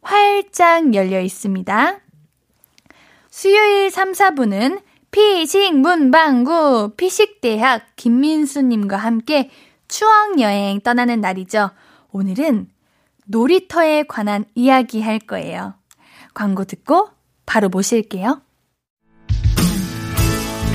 [0.02, 1.98] 활짝 열려 있습니다.
[3.30, 9.50] 수요일 3, 4분은 피식 문방구 피식대학 김민수님과 함께
[9.88, 11.70] 추억여행 떠나는 날이죠.
[12.12, 12.68] 오늘은
[13.26, 15.74] 놀이터에 관한 이야기 할 거예요.
[16.34, 17.10] 광고 듣고
[17.48, 18.42] 바로 모실게요.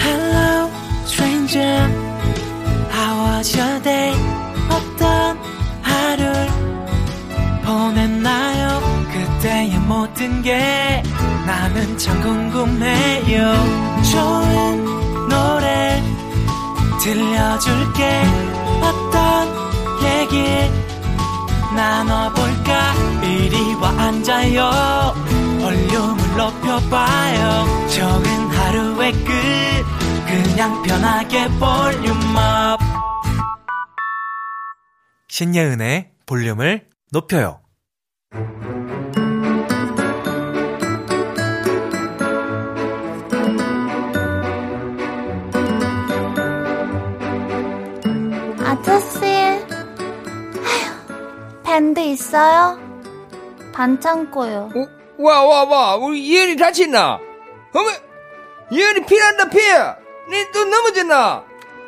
[0.02, 0.70] Hello,
[1.06, 1.88] stranger.
[2.92, 4.16] How was your day?
[4.72, 5.38] 어떤
[5.84, 6.48] 하루를
[7.64, 8.82] 보냈나요?
[9.14, 11.04] 그때의 모든 게
[11.46, 13.54] 나는 참 궁금해요.
[14.12, 16.02] 좋은 노래
[17.04, 18.24] 들려줄게.
[18.82, 19.48] 어떤
[20.04, 20.44] 얘기
[21.76, 22.94] 나눠볼까?
[23.24, 25.14] 이리 와 앉아요.
[25.62, 27.88] 볼륨을 높여봐요.
[27.88, 29.34] 적은 하루의 끝.
[30.28, 32.80] 그냥 편하게 볼륨업.
[35.28, 37.60] 신예은의 볼륨을 높여요.
[48.60, 49.20] 아저씨,
[51.64, 52.78] 밴드 있어요?
[53.74, 54.70] 반창고요.
[54.76, 55.03] 어?
[55.20, 57.20] 와, 와, 와, 우리 이현이 다쳤나?
[57.74, 57.90] 어머,
[58.72, 59.58] 이현이 피난다, 피!
[60.30, 61.44] 니또 넘어졌나?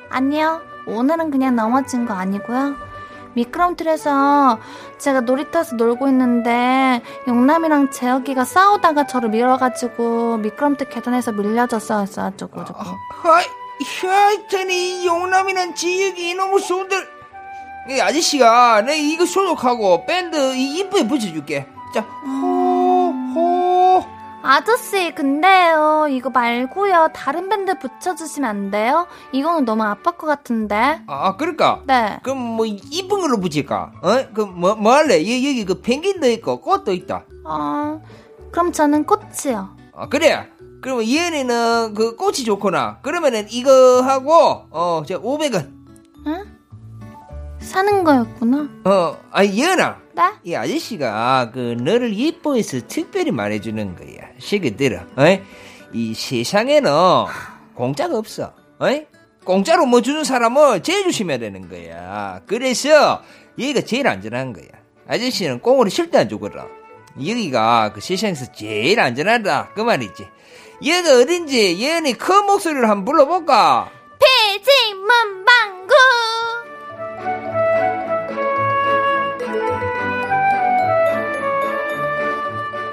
[0.09, 2.75] 아니요, 오늘은 그냥 넘어진 거 아니고요.
[3.33, 4.59] 미끄럼틀에서
[4.97, 12.05] 제가 놀이터에서 놀고 있는데 용남이랑 재혁이가 싸우다가 저를 밀어가지고 미끄럼틀 계단에서 밀려졌어요.
[12.37, 12.83] 저거 저거.
[13.09, 13.45] 하이,
[14.01, 17.15] 하여튼 이 용남이는 지역이 이놈의 손들.
[17.89, 21.67] 이 아저씨가 내 이거 소독하고 밴드 이 이쁘게 붙여줄게.
[21.93, 22.64] 자, 호,
[23.35, 24.03] 호.
[24.41, 29.07] 아저씨, 근데요, 이거 말고요, 다른 밴드 붙여주시면 안 돼요?
[29.31, 31.01] 이거는 너무 아플 것 같은데.
[31.07, 31.81] 아, 그럴까?
[31.87, 32.19] 네.
[32.21, 33.91] 그럼 뭐 이쁜 걸로 붙일까?
[34.03, 34.33] 어?
[34.33, 35.15] 그 뭐 뭐 할래?
[35.19, 37.23] 여기, 여기 그 펭귄도 있고 꽃도 있다.
[37.43, 38.01] 어,
[38.51, 39.69] 그럼 저는 꽃이요.
[39.95, 40.47] 아, 그래.
[40.81, 42.99] 그러면 얘네는 그 꽃이 좋구나.
[43.01, 45.71] 그러면은 이거 하고 어 저 500원.
[46.27, 46.54] 응?
[47.65, 48.69] 사는 거였구나.
[48.85, 49.97] 어, 아니 얘나.
[50.13, 50.23] 네?
[50.43, 54.29] 이 아저씨가 그 너를 예뻐해서 특별히 말해주는 거야.
[54.39, 55.01] 시기 들어.
[55.17, 55.41] 어이?
[55.91, 56.91] 이 세상에는
[57.73, 58.53] 공짜가 없어.
[58.79, 59.05] 어이?
[59.43, 62.41] 공짜로 뭐 주는 사람을 제일 조심해야 되는 거야.
[62.47, 63.21] 그래서
[63.57, 64.65] 얘가 제일 안전한 거야.
[65.07, 66.61] 아저씨는 꽁으로 절대 안 주거든.
[67.17, 69.71] 여기가 그 세상에서 제일 안전하다.
[69.75, 70.25] 그 말이지.
[70.83, 73.89] 얘가 어딘지 얘네 큰 목소리를 한번 불러볼까?
[74.19, 75.44] 피지 문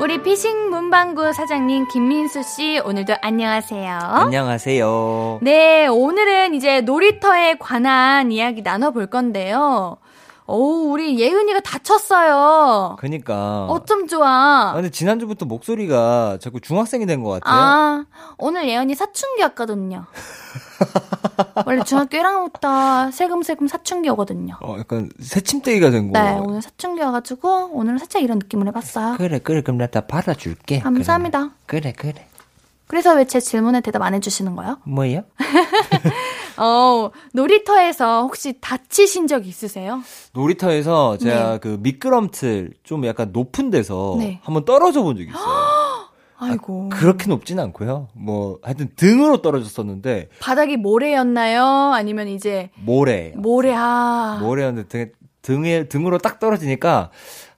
[0.02, 3.96] 우리 피싱 문방구 사장님 김민수 씨 오늘도 안녕하세요.
[3.96, 5.38] 안녕하세요.
[5.42, 9.98] 네, 오늘은 이제 놀이터에 관한 이야기 나눠 볼 건데요.
[10.46, 12.96] 오, 우리 예은이가 다쳤어요.
[12.98, 13.66] 그니까.
[13.66, 14.72] 어쩜 아, 좋아.
[14.74, 17.60] 근데 지난주부터 목소리가 자꾸 중학생이 된 것 같아요.
[17.60, 18.04] 아,
[18.38, 20.04] 오늘 예은이 사춘기였거든요.
[21.66, 24.56] 원래 중학교 1학년부터 세금세금 사춘기였거든요.
[24.60, 26.20] 어, 약간 새침대기가 된 거.
[26.20, 29.16] 네, 오늘 사춘기여가지고 오늘 살짝 이런 느낌을 해봤어요.
[29.18, 29.62] 그래, 그래.
[29.62, 30.80] 그럼 나 다 받아줄게.
[30.80, 31.50] 감사합니다.
[31.66, 32.26] 그래, 그래.
[32.88, 34.78] 그래서 왜 제 질문에 대답 안 해주시는 거예요?
[34.84, 35.22] 뭐야?
[36.56, 40.02] 어, 놀이터에서 혹시 다치신 적 있으세요?
[40.32, 41.58] 놀이터에서 제가 네.
[41.58, 44.40] 그 미끄럼틀 좀 약간 높은 데서 네.
[44.42, 45.42] 한번 떨어져 본 적이 있어요.
[46.38, 46.88] 아이고.
[46.88, 48.08] 그렇게 높진 않고요.
[48.14, 51.92] 뭐 하여튼 등으로 떨어졌었는데 바닥이 모래였나요?
[51.94, 53.32] 아니면 이제 모래.
[53.36, 54.38] 모래, 아.
[54.42, 55.10] 모래였는데 등에,
[55.42, 57.10] 등에 등으로 딱 떨어지니까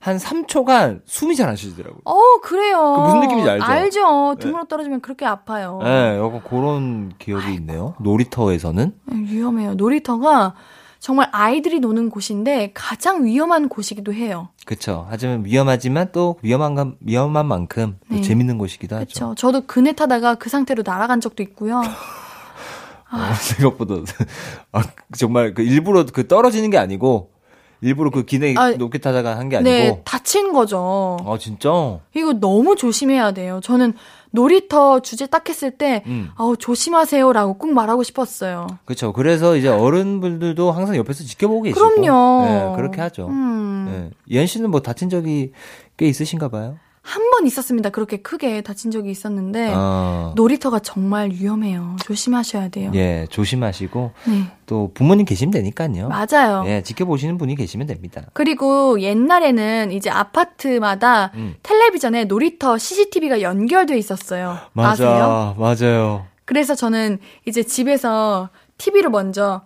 [0.04, 2.02] 한 3초간 숨이 잘 안 쉬지더라고요.
[2.04, 2.92] 어, 그래요.
[2.96, 3.64] 그 무슨 느낌인지 알죠?
[3.64, 4.34] 알죠.
[4.38, 5.80] 등으로 떨어지면 그렇게 아파요.
[5.82, 7.94] 네, 약간 그런 기억이 있네요.
[8.00, 8.92] 놀이터에서는.
[9.12, 9.74] 음, 위험해요.
[9.74, 10.54] 놀이터가
[11.00, 14.48] 정말 아이들이 노는 곳인데 가장 위험한 곳이기도 해요.
[14.66, 15.06] 그쵸.
[15.08, 18.20] 하지만 위험하지만 또 위험한, 감- 위험한 만큼 또 네.
[18.20, 19.06] 재밌는 곳이기도 하죠.
[19.06, 19.34] 그렇죠.
[19.36, 21.78] 저도 그네 타다가 그 상태로 날아간 적도 있고요.
[21.78, 21.82] 어,
[23.40, 23.94] 생각보다
[24.72, 24.82] 아,
[25.16, 27.30] 정말 그 일부러 그 떨어지는 게 아니고
[27.80, 30.02] 일부러 그 기내 아, 높게 타다가 한게 네, 아니고.
[30.04, 31.16] 다친 거죠.
[31.26, 31.98] 아 진짜.
[32.14, 33.60] 이거 너무 조심해야 돼요.
[33.62, 33.94] 저는
[34.30, 36.30] 놀이터 주제 딱 했을 때, 음.
[36.34, 38.66] 아우, 조심하세요라고 꼭 말하고 싶었어요.
[38.84, 39.12] 그렇죠.
[39.12, 41.88] 그래서 이제 어른분들도 항상 옆에서 지켜보고 계시고.
[41.88, 42.44] 그럼요.
[42.46, 43.28] 네, 그렇게 하죠.
[43.28, 44.10] 음.
[44.28, 44.34] 네.
[44.36, 45.52] 예은 씨는 뭐 다친 적이
[45.96, 46.76] 꽤 있으신가 봐요.
[47.06, 47.90] 한 번 있었습니다.
[47.90, 51.96] 그렇게 크게 다친 적이 있었는데, 아, 놀이터가 정말 위험해요.
[52.04, 52.90] 조심하셔야 돼요.
[52.94, 54.44] 예, 조심하시고 네.
[54.66, 56.08] 또 부모님 계시면 되니까요.
[56.08, 56.64] 맞아요.
[56.66, 58.22] 예, 지켜보시는 분이 계시면 됩니다.
[58.32, 61.54] 그리고 옛날에는 이제 아파트마다 음.
[61.62, 64.56] 텔레비전에 놀이터 CCTV가 연결돼 있었어요.
[64.74, 65.54] 아세요?
[65.58, 66.24] 맞아요.
[66.46, 69.62] 그래서 저는 이제 집에서 TV로 먼저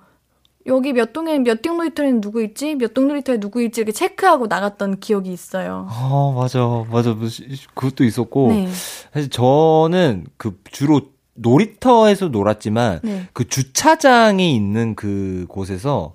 [0.68, 2.74] 여기 몇 동에 몇동 놀이터에는 누구 있지?
[2.74, 3.80] 몇 동 놀이터에 누구 있지?
[3.80, 5.86] 이렇게 체크하고 나갔던 기억이 있어요.
[5.90, 7.12] 아, 맞아, 맞아.
[7.14, 8.48] 무슨- 그것도 있었고.
[8.52, 8.68] 네.
[9.12, 11.00] 사실 저는 그 주로
[11.34, 13.28] 놀이터에서 놀았지만 네.
[13.32, 16.12] 그 주차장이 있는 그 곳에서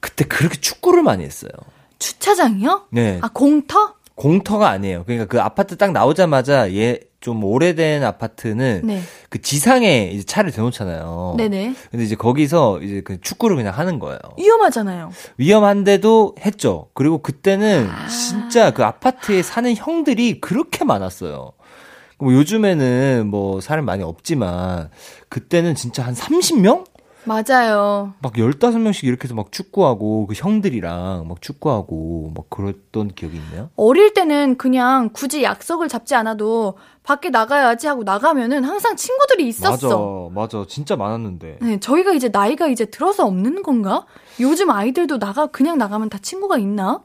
[0.00, 1.50] 그때 그렇게 축구를 많이 했어요.
[1.98, 2.86] 주차장이요?
[2.90, 3.18] 네.
[3.22, 3.94] 아, 공터?
[4.20, 5.04] 공터가 아니에요.
[5.04, 9.02] 그러니까 그 아파트 딱 나오자마자 얘 좀 오래된 아파트는 네.
[9.28, 11.34] 그 지상에 이제 차를 대놓잖아요.
[11.36, 11.74] 네네.
[11.90, 14.18] 근데 이제 거기서 이제 그 축구를 그냥 하는 거예요.
[14.38, 15.10] 위험하잖아요.
[15.36, 16.88] 위험한데도 했죠.
[16.94, 18.08] 그리고 그때는 아.
[18.08, 21.52] 진짜 그 아파트에 사는 형들이 그렇게 많았어요.
[22.18, 24.90] 뭐 요즘에는 뭐 사람 많이 없지만
[25.28, 26.84] 그때는 진짜 한 30명?
[27.24, 28.14] 맞아요.
[28.20, 33.70] 막 15명씩 이렇게 해서 막 축구하고 그 형들이랑 막 축구하고 막 그랬던 기억이 있네요.
[33.76, 40.30] 어릴 때는 그냥 굳이 약속을 잡지 않아도 밖에 나가야지 하고 나가면은 항상 친구들이 있었어.
[40.32, 40.58] 맞아.
[40.58, 40.66] 맞아.
[40.68, 41.58] 진짜 많았는데.
[41.60, 44.06] 네, 저희가 이제 나이가 이제 들어서 없는 건가?
[44.38, 47.02] 요즘 아이들도 나가 그냥 나가면 다 친구가 있나?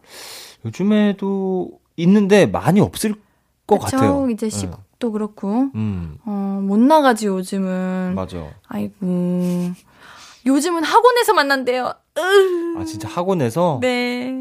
[0.66, 3.16] 요즘에도 있는데 많이 없을
[3.68, 3.98] 것 그쵸?
[3.98, 4.30] 같아요.
[4.30, 4.56] 이제 네.
[4.56, 6.18] 시국도 그렇고 음.
[6.26, 8.14] 어, 못 나가지 요즘은.
[8.16, 8.48] 맞아.
[8.68, 9.72] 아이고.
[10.46, 11.94] 요즘은 학원에서 만난대요.
[12.18, 13.80] 아, 진짜 학원에서?
[13.82, 14.34] 네.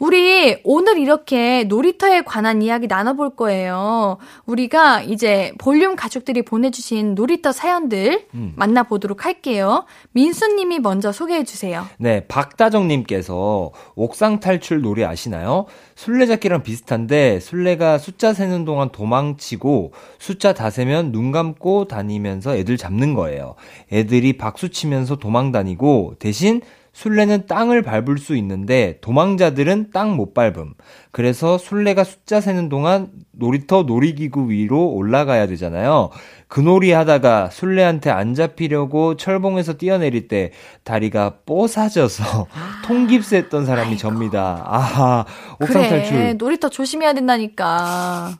[0.00, 4.18] 우리 오늘 이렇게 놀이터에 관한 이야기 나눠볼 거예요.
[4.46, 8.52] 우리가 이제 볼륨 가족들이 보내주신 놀이터 사연들 음.
[8.56, 9.84] 만나보도록 할게요.
[10.12, 11.86] 민수님이 먼저 소개해 주세요.
[11.98, 15.66] 네, 박다정님께서 옥상 탈출 놀이 아시나요?
[15.96, 23.14] 술래잡기랑 비슷한데 술래가 숫자 세는 동안 도망치고 숫자 다 세면 눈 감고 다니면서 애들 잡는
[23.14, 23.54] 거예요.
[23.92, 26.62] 애들이 박수 치면서 도망 다니고 대신
[26.92, 30.74] 술래는 땅을 밟을 수 있는데 도망자들은 땅 못 밟음.
[31.12, 36.10] 그래서 술래가 숫자 세는 동안 놀이터 놀이기구 위로 올라가야 되잖아요.
[36.48, 40.50] 그 놀이 하다가 술래한테 안 잡히려고 철봉에서 뛰어내릴 때
[40.82, 42.46] 다리가 뽀사져서
[42.86, 43.98] 통깁스했던 사람이 아이고.
[43.98, 44.62] 접니다.
[44.66, 45.24] 아하,
[45.60, 46.36] 옥상 그래, 탈출.
[46.36, 48.32] 놀이터 조심해야 된다니까.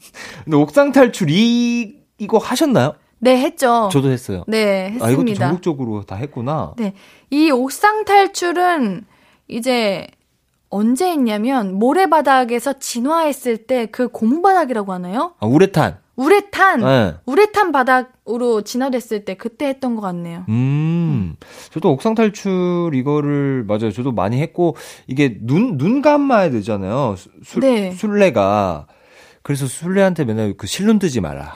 [0.45, 2.95] 근데 옥상 탈출 이 이거 하셨나요?
[3.23, 3.91] 네, 했죠.
[3.93, 4.45] 저도 했어요.
[4.49, 5.07] 네, 했습니다.
[5.07, 6.73] 아, 이것도 전국적으로 다 했구나.
[6.79, 6.95] 네.
[7.31, 9.05] 이 옥상 탈출은
[9.49, 10.07] 이제
[10.69, 15.35] 언제 했냐면 모래바닥에서 진화했을 때 그 고무바닥이라고 하나요?
[15.41, 15.99] 아, 우레탄.
[16.17, 16.81] 우레탄.
[16.81, 17.15] 네.
[17.27, 20.45] 우레탄 바닥으로 진화됐을 때 그때 했던 것 같네요.
[20.49, 21.35] 음.
[21.73, 23.91] 저도 옥상 탈출 이거를 맞아요.
[23.91, 24.77] 저도 많이 했고
[25.07, 27.15] 이게 눈 눈 감아야 되잖아요.
[27.43, 27.93] 술, 네.
[27.93, 28.87] 술래가
[29.43, 31.55] 그래서 술래한테 맨날 그 실눈 뜨지 마라.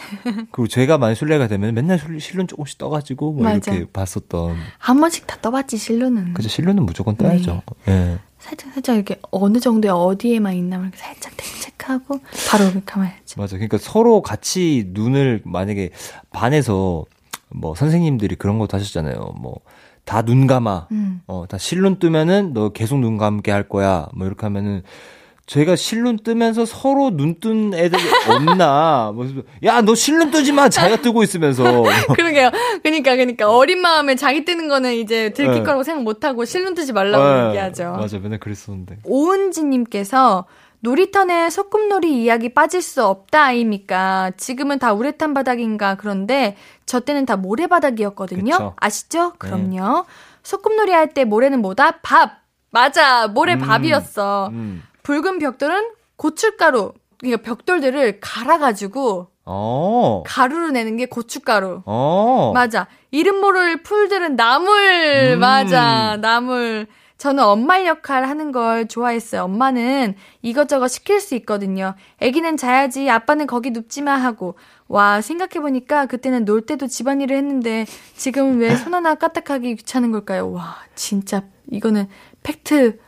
[0.53, 3.73] 그리고 제가 만약 술래가 되면 맨날 실눈 조금씩 떠가지고 뭐 맞아.
[3.73, 4.57] 이렇게 봤었던.
[4.79, 6.33] 한 번씩 다 떠봤지 실눈은.
[6.35, 7.63] 그죠 실눈은 무조건 떠야죠.
[7.87, 7.93] 네.
[7.93, 8.19] 네.
[8.39, 12.21] 살짝 살짝 이렇게 어느 정도에 어디에만 있나 이렇게 살짝 체크하고
[12.51, 13.39] 바로 감아야지.
[13.39, 13.57] 맞아.
[13.57, 15.91] 그러니까 서로 같이 눈을 만약에
[16.31, 17.05] 반에서
[17.51, 19.35] 뭐 선생님들이 그런 것도 하셨잖아요.
[19.41, 19.57] 뭐
[20.07, 20.89] 다 눈 감아.
[20.93, 21.23] 음.
[21.27, 24.09] 어, 다 실눈 뜨면은 너 계속 눈 감게 할 거야.
[24.15, 24.83] 뭐 이렇게 하면은
[25.47, 29.13] 제가 실눈 뜨면서 서로 눈 뜬 애들 없나?
[29.15, 29.27] 뭐,
[29.65, 30.69] 야, 너 실눈 뜨지 마!
[30.71, 31.63] 자기가 뜨고 있으면서.
[32.17, 32.51] 그러게요.
[32.83, 33.51] 그니까, 그니까.
[33.51, 35.63] 어린 마음에 자기 뜨는 거는 이제 들킬 네.
[35.63, 37.49] 거라고 생각 못 하고 실눈 뜨지 말라고 네.
[37.49, 37.93] 얘기하죠.
[37.93, 38.99] 맞아, 맨날 그랬었는데.
[39.05, 40.47] 오은지님께서
[40.81, 44.31] 놀이터는 소꿉놀이 이야기 빠질 수 없다 아닙니까?
[44.37, 48.53] 지금은 다 우레탄 바닥인가 그런데 저 때는 다 모래바닥이었거든요.
[48.53, 48.75] 그쵸.
[48.77, 49.31] 아시죠?
[49.33, 49.39] 네.
[49.39, 49.97] 그럼요.
[49.97, 50.03] 네.
[50.43, 52.01] 소꿉놀이 할 때 모래는 뭐다?
[52.03, 52.43] 밥.
[52.71, 53.29] 맞아.
[53.29, 54.49] 모래 음, 밥이었어.
[54.53, 54.83] 음.
[55.05, 60.23] 붉은 벽돌은 고춧가루, 그러니까 벽돌들을 갈아가지고 어.
[60.27, 61.83] 가루를 내는 게 고춧가루.
[61.85, 62.51] 어.
[62.55, 62.89] 맞아.
[63.11, 65.35] 이름 모를 풀들은 나물.
[65.35, 65.39] 음.
[65.41, 66.17] 맞아.
[66.21, 66.87] 나물.
[67.19, 69.43] 저는 엄마 역할 하는 걸 좋아했어요.
[69.45, 71.95] 엄마는 이것저것 시킬 수 있거든요.
[72.21, 74.57] 애기는 자야지, 아빠는 거기 눕지 마 하고.
[74.89, 77.87] 와, 생각해보니까 그때는 놀 때도 집안일을 했는데
[78.17, 80.51] 지금은 왜 손 하나 까딱하기 귀찮은 걸까요?
[80.53, 82.09] 와, 진짜 이거는
[82.43, 82.99] 팩트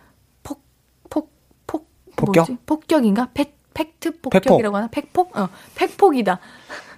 [2.17, 2.49] 폭격?
[2.49, 2.57] 뭐지?
[2.67, 3.29] 폭격인가?
[3.35, 4.89] 팩, 팩트 폭격이라고 하나?
[4.89, 5.37] 팩폭?
[5.37, 6.39] 어, 팩폭이다.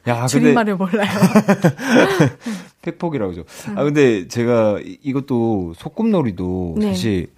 [0.06, 1.08] 야, 줄임말을 몰라요.
[2.82, 3.44] 팩폭이라고 하죠.
[3.74, 6.88] 아, 근데 제가 이것도 소꿉놀이도 네.
[6.88, 7.28] 사실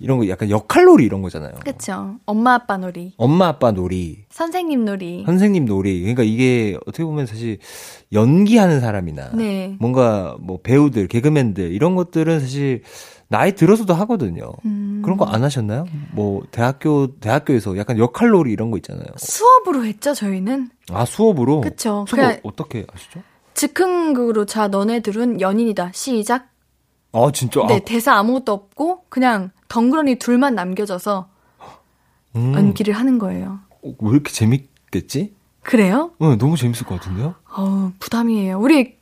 [0.00, 1.54] 이런 거 약간 역할놀이 이런 거잖아요.
[1.60, 2.16] 그렇죠.
[2.24, 3.14] 엄마 아빠 놀이.
[3.16, 4.18] 엄마 아빠 놀이.
[4.30, 5.24] 선생님 놀이.
[5.26, 6.00] 선생님 놀이.
[6.00, 7.58] 그러니까 이게 어떻게 보면 사실
[8.12, 9.76] 연기하는 사람이나 네.
[9.80, 12.82] 뭔가 뭐 배우들, 개그맨들 이런 것들은 사실
[13.28, 14.52] 나이 들어서도 하거든요.
[14.64, 15.02] 음.
[15.04, 15.86] 그런 거 안 하셨나요?
[16.12, 19.06] 뭐 대학교 대학교에서 약간 역할놀이 이런 거 있잖아요.
[19.16, 20.70] 수업으로 했죠 저희는.
[20.90, 21.60] 아 수업으로?
[21.60, 22.04] 그렇죠.
[22.08, 23.20] 수업 어떻게 하시죠?
[23.54, 26.48] 즉흥극으로 자 너네들은 연인이다 시작.
[27.12, 27.66] 아 진짜?
[27.66, 27.78] 네 아.
[27.80, 31.28] 대사 아무것도 없고 그냥 덩그러니 둘만 남겨져서
[32.36, 32.54] 음.
[32.54, 33.58] 연기를 하는 거예요.
[33.82, 35.34] 어, 왜 이렇게 재밌겠지?
[35.62, 36.12] 그래요?
[36.18, 37.34] 네, 너무 재밌을 것 같은데요?
[37.56, 38.58] 어, 부담이에요.
[38.58, 38.96] 우리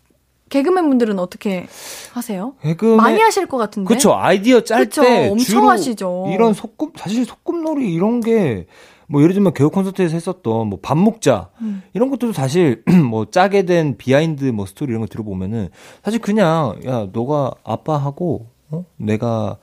[0.48, 1.66] 개그맨 분들은 어떻게
[2.12, 2.54] 하세요?
[2.62, 2.96] 개그맨...
[2.96, 3.88] 많이 하실 것 같은데.
[3.88, 4.14] 그렇죠.
[4.14, 6.26] 아이디어 짤 때 엄청 하시죠.
[6.32, 8.66] 이런 소꿉 사실 소꿉놀이 이런 게
[9.08, 11.82] 뭐 예를 들면 개그 콘서트에서 했었던 뭐 밥 먹자 음.
[11.94, 15.70] 이런 것도 사실 뭐 짜게 된 behind 뭐 스토리 이런 거 들어보면은
[16.04, 18.84] 사실 그냥 야 너가 아빠하고 어?
[18.96, 19.58] 내가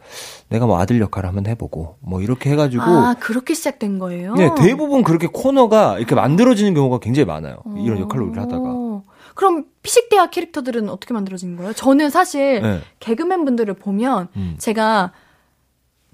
[0.50, 4.34] 내가 뭐 아들 역할을 한번 해보고 뭐 이렇게 해가지고 아 그렇게 시작된 거예요?
[4.36, 7.58] 네 대부분 그렇게 코너가 이렇게 만들어지는 경우가 굉장히 많아요.
[7.78, 9.02] 이런 역할로 하다가.
[9.36, 11.74] 그럼 피식대학 캐릭터들은 어떻게 만들어진 거예요?
[11.74, 12.82] 저는 사실 네.
[13.00, 14.56] 개그맨 분들을 보면 음.
[14.58, 15.12] 제가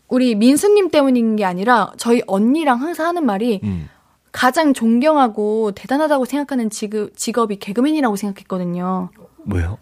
[0.07, 3.88] 우리 민수님 때문인 게 아니라 저희 언니랑 항상 하는 말이 음.
[4.32, 9.09] 가장 존경하고 대단하다고 생각하는 직업, 직업이 개그맨이라고 생각했거든요.
[9.45, 9.78] 왜요?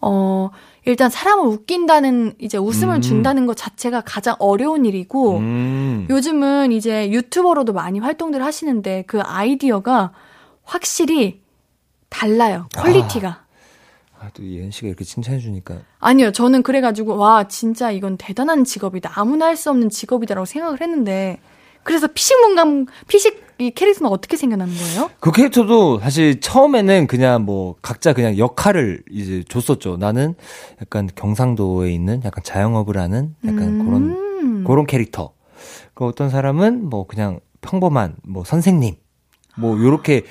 [0.00, 0.50] 어,
[0.84, 3.00] 일단 사람을 웃긴다는, 이제 웃음을 음.
[3.00, 6.06] 준다는 것 자체가 가장 어려운 일이고, 음.
[6.10, 10.12] 요즘은 이제 유튜버로도 많이 활동들 하시는데 그 아이디어가
[10.64, 11.41] 확실히
[12.12, 12.68] 달라요.
[12.76, 13.28] quality가.
[13.28, 13.42] 아.
[14.20, 15.78] 아, 또 예은 씨가 이렇게 칭찬해 주니까.
[15.98, 19.10] 아니요, 저는 그래 가지고 와 진짜 이건 대단한 직업이다.
[19.14, 21.38] 아무나 할 수 없는 직업이다라고 생각을 했는데
[21.82, 25.10] 그래서 피식 문감 피식 이 캐릭터는 어떻게 생겨나는 거예요?
[25.20, 29.96] 그 캐릭터도 사실 처음에는 그냥 뭐 각자 그냥 역할을 이제 줬었죠.
[29.96, 30.34] 나는
[30.80, 33.84] 약간 경상도에 있는 약간 자영업을 하는 약간 음.
[33.84, 35.32] 그런 그런 캐릭터.
[35.94, 38.94] 그 어떤 사람은 뭐 그냥 평범한 뭐 선생님
[39.56, 40.22] 뭐 요렇게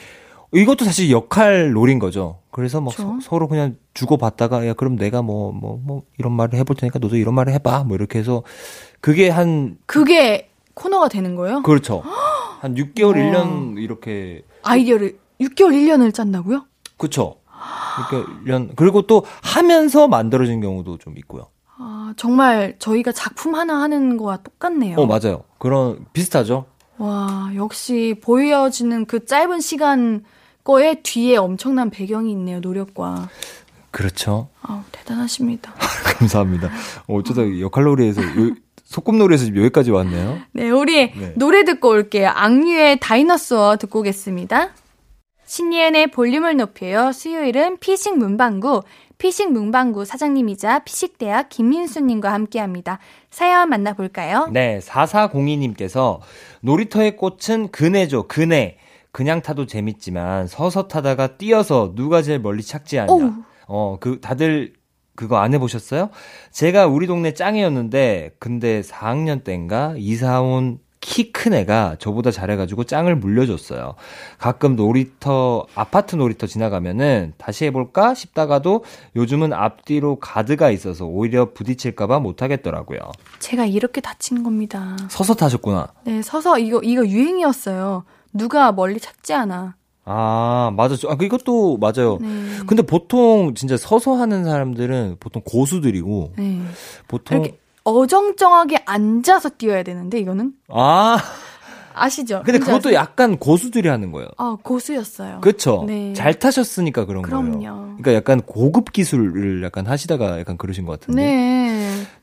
[0.53, 2.39] 이것도 사실 역할 롤인 거죠.
[2.51, 3.19] 그래서 뭐 그렇죠.
[3.21, 7.15] 서, 로 그냥 주고 받다가 야 그럼 내가 뭐뭐 뭐 이런 말을 해볼 테니까 너도
[7.15, 8.43] 이런 말을 해봐 뭐 이렇게 해서
[8.99, 11.61] 그게 한 그게 코너가 되는 거예요?
[11.63, 12.03] 그렇죠
[12.59, 13.43] 한 6개월 와.
[13.43, 16.65] 1년 이렇게 아이디어를 6개월 1년을 짠다고요?
[16.97, 17.37] 그쵸
[18.09, 21.47] 그러니까 이런 그리고 또 하면서 만들어진 경우도 좀 있고요.
[21.77, 24.97] 아, 정말 저희가 작품 하나 하는 거와 똑같네요.
[24.97, 25.43] 어 맞아요.
[25.57, 26.65] 그런 비슷하죠.
[26.97, 30.23] 와, 역시 보여지는 그 짧은 시간
[30.63, 33.29] 거에 뒤에 엄청난 배경이 있네요, 노력과.
[33.91, 34.49] 그렇죠.
[34.61, 35.73] 아우, 대단하십니다.
[36.17, 36.69] 감사합니다.
[37.07, 40.39] 어, 어쩌다 역할놀이에서 요- 소꿉놀이에서 지금 여기까지 왔네요.
[40.53, 41.33] 네, 우리 네.
[41.35, 42.29] 노래 듣고 올게요.
[42.33, 44.69] 악뮤의 다이너소어 듣고 오겠습니다.
[45.45, 47.11] 신예은의 볼륨을 높여요.
[47.11, 48.83] 수요일은 피식 문방구,
[49.17, 52.99] 피식 문방구 사장님이자 피식대학 김민수님과 함께합니다.
[53.29, 54.47] 사연 만나볼까요?
[54.51, 56.19] 네, 4402님께서
[56.61, 58.77] 놀이터의 꽃은 그네죠, 그네.
[59.11, 63.11] 그냥 타도 재밌지만 서서 타다가 뛰어서 누가 제일 멀리 착지 않냐.
[63.11, 63.31] 어우.
[63.67, 64.73] 어, 그 다들
[65.15, 66.09] 그거 안 해보셨어요?
[66.51, 73.95] 제가 우리 동네 짱이었는데 근데 4학년 때인가 이사 온 키큰 애가 저보다 잘해가지고 짱을 물려줬어요.
[74.37, 78.83] 가끔 놀이터 아파트 놀이터 지나가면은 다시 해볼까 싶다가도
[79.15, 82.99] 요즘은 앞뒤로 가드가 있어서 오히려 부딪힐까봐 못하겠더라고요.
[83.39, 84.95] 제가 이렇게 다친 겁니다.
[85.09, 85.87] 서서 타셨구나.
[86.05, 88.03] 네, 서서 이거, 이거 유행이었어요.
[88.33, 89.75] 누가 멀리 찾지 않아.
[90.03, 90.95] 아, 맞아.
[91.07, 92.17] 아, 그 이것도 맞아요.
[92.21, 92.27] 네.
[92.65, 96.61] 근데 보통 진짜 서서 하는 사람들은 보통 고수들이고 네.
[97.07, 100.53] 보통 이렇게 어정쩡하게 앉아서 뛰어야 되는데, 이거는?
[100.69, 101.17] 아,
[101.93, 102.41] 아시죠?
[102.45, 102.93] 근데 그것도 아세요?
[102.93, 104.29] 약간 고수들이 하는 거예요.
[104.37, 105.41] 아, 고수였어요.
[105.41, 105.83] 그쵸?
[105.87, 106.13] 네.
[106.13, 107.51] 잘 타셨으니까 그런 그럼요.
[107.57, 107.95] 거예요.
[107.97, 111.21] 그러니까 약간 고급 기술을 약간 하시다가 약간 그러신 것 같은데.
[111.23, 111.60] 네.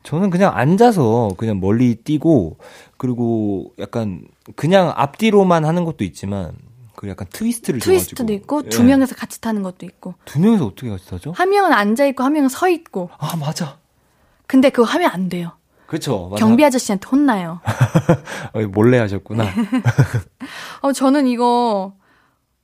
[0.08, 2.56] 저는 그냥 앉아서 그냥 멀리 뛰고
[2.96, 4.22] 그리고 약간
[4.56, 6.52] 그냥 앞뒤로만 하는 것도 있지만
[6.96, 8.40] 그 약간 트위스트를 트위스트도 줘가지고.
[8.40, 8.68] 있고, 예.
[8.70, 10.14] 두 명에서 같이 타는 것도 있고.
[10.24, 11.32] 두 명이서 어떻게 같이 타죠?
[11.32, 13.10] 한 명은 앉아 있고, 한 명은 서 있고.
[13.18, 13.76] 아 맞아.
[14.46, 15.52] 근데 그거 하면 안 돼요.
[15.86, 16.30] 그렇죠.
[16.38, 17.60] 경비 아저씨한테 혼나요.
[18.54, 19.44] 어, 몰래 하셨구나.
[20.80, 21.92] 어, 저는 이거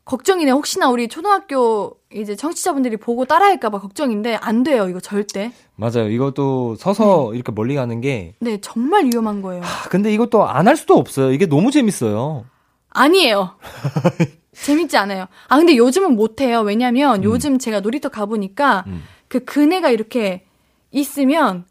[0.05, 0.51] 걱정이네.
[0.51, 4.89] 혹시나 우리 초등학교 이제 청취자분들이 보고 따라할까봐 걱정인데 안 돼요.
[4.89, 5.51] 이거 절대.
[5.77, 6.09] 맞아요.
[6.11, 9.63] 이것도 서서 이렇게 멀리 가는 게 네, 정말 위험한 거예요.
[9.65, 11.33] 아, 근데 이것도 안 할 수도 없어요.
[11.33, 12.45] 이게 너무 재밌어요.
[12.91, 13.57] 아니에요.
[14.55, 15.27] 재밌지 않아요.
[15.49, 16.61] 아, 근데 요즘은 못해요.
[16.61, 19.03] 왜냐면 요즘 제가 놀이터 가보니까 음.
[19.29, 20.45] 그 그네가 이렇게
[20.91, 21.65] 있으면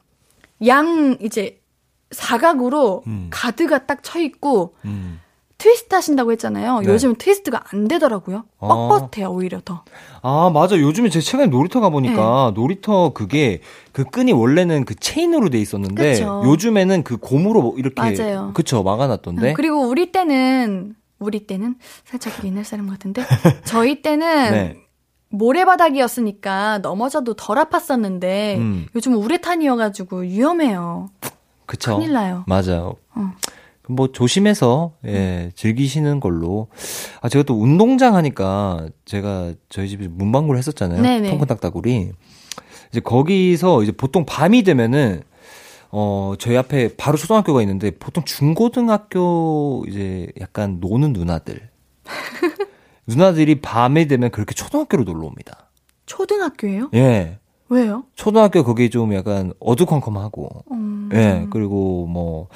[0.66, 1.62] 양 이제
[2.12, 3.28] 사각으로 음.
[3.32, 5.20] 가드가 딱 쳐 있고 음.
[5.64, 6.82] 트위스트 하신다고 했잖아요.
[6.82, 6.92] 네.
[6.92, 8.44] 요즘은 트위스트가 안 되더라고요.
[8.60, 9.10] 어.
[9.10, 9.86] 뻣뻣해요, 오히려 더.
[10.22, 10.78] 아, 맞아.
[10.78, 13.62] 요즘에 제가 최근에 놀이터 가보니까 놀이터 그게
[13.94, 16.42] 그 끈이 원래는 그 체인으로 돼 있었는데 그쵸.
[16.46, 18.52] 요즘에는 그 고무로 이렇게 맞아요.
[18.54, 19.52] 그쵸 막아놨던데.
[19.52, 23.24] 음, 그리고 우리 때는 우리 때는 살짝 옛날 사람 같은데
[23.64, 24.78] 저희 때는 네.
[25.30, 28.88] 모래바닥이었으니까 넘어져도 덜 아팠었는데 음.
[28.96, 31.10] 요즘 우레탄이어가지고 위험해요.
[31.66, 31.96] 그쵸.
[31.96, 32.44] 큰일 나요.
[32.48, 32.98] 맞아요.
[33.16, 33.32] 어.
[33.90, 36.68] 뭐 조심해서 예, 즐기시는 걸로.
[37.22, 41.02] 아 제가 또 운동장 하니까 제가 저희 집에 문방구를 했었잖아요.
[41.02, 41.30] 네네.
[41.30, 42.12] 통큰딱따구리.
[42.92, 45.24] 이제 거기서 이제 보통 밤이 되면은
[45.92, 51.70] 어 저희 앞에 바로 초등학교가 있는데 보통 중고등학교 이제 약간 노는 누나들.
[53.06, 55.70] 누나들이 밤에 되면 그렇게 초등학교로 놀러 옵니다.
[56.06, 56.90] 초등학교예요?
[56.94, 57.40] 예.
[57.70, 58.04] 왜요?
[58.16, 61.10] 초등학교 거기 좀 약간 어두컴컴하고 음.
[61.14, 62.48] 예, 그리고 뭐,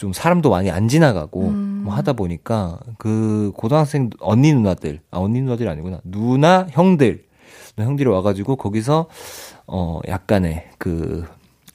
[0.00, 1.82] 좀 사람도 많이 안 지나가고, 음.
[1.84, 6.00] 뭐 하다 보니까, 그, 고등학생, 언니 누나들, 아, 언니 누나들이 아니구나.
[6.04, 7.26] 누나, 형들,
[7.76, 9.08] 누나 형들이 와가지고, 거기서,
[9.66, 11.26] 어, 약간의 그,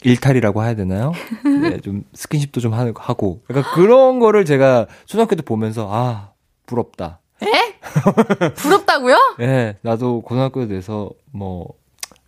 [0.04, 1.12] 일탈이라고 해야 되나요?
[1.62, 6.32] 네, 좀 스킨십도 좀 하- 하고, 약간 그런 거를 제가 초등학교 때 보면서, 아,
[6.66, 7.20] 부럽다.
[8.56, 9.16] 부럽다고요?
[9.42, 11.68] 예, 나도 고등학교에 대해서, 뭐,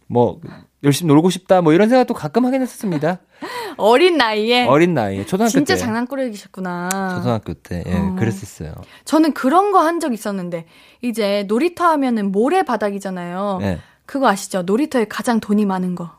[0.05, 0.39] 뭐,
[0.83, 3.19] 열심히 놀고 싶다, 뭐 이런 생각도 가끔 하긴 했었습니다.
[3.77, 6.89] 어린 나이에 어린 나이에 초등학교 진짜 때 장난꾸러기셨구나.
[7.17, 8.15] 초등학교 때 예, 어.
[8.17, 8.73] 그랬었어요.
[9.05, 10.65] 저는 그런 거 한 적 있었는데
[11.01, 13.59] 이제 놀이터 하면은 모래 바닥이잖아요.
[13.61, 13.79] 예.
[14.05, 14.61] 그거 아시죠?
[14.63, 16.11] 놀이터에 가장 돈이 많은 거.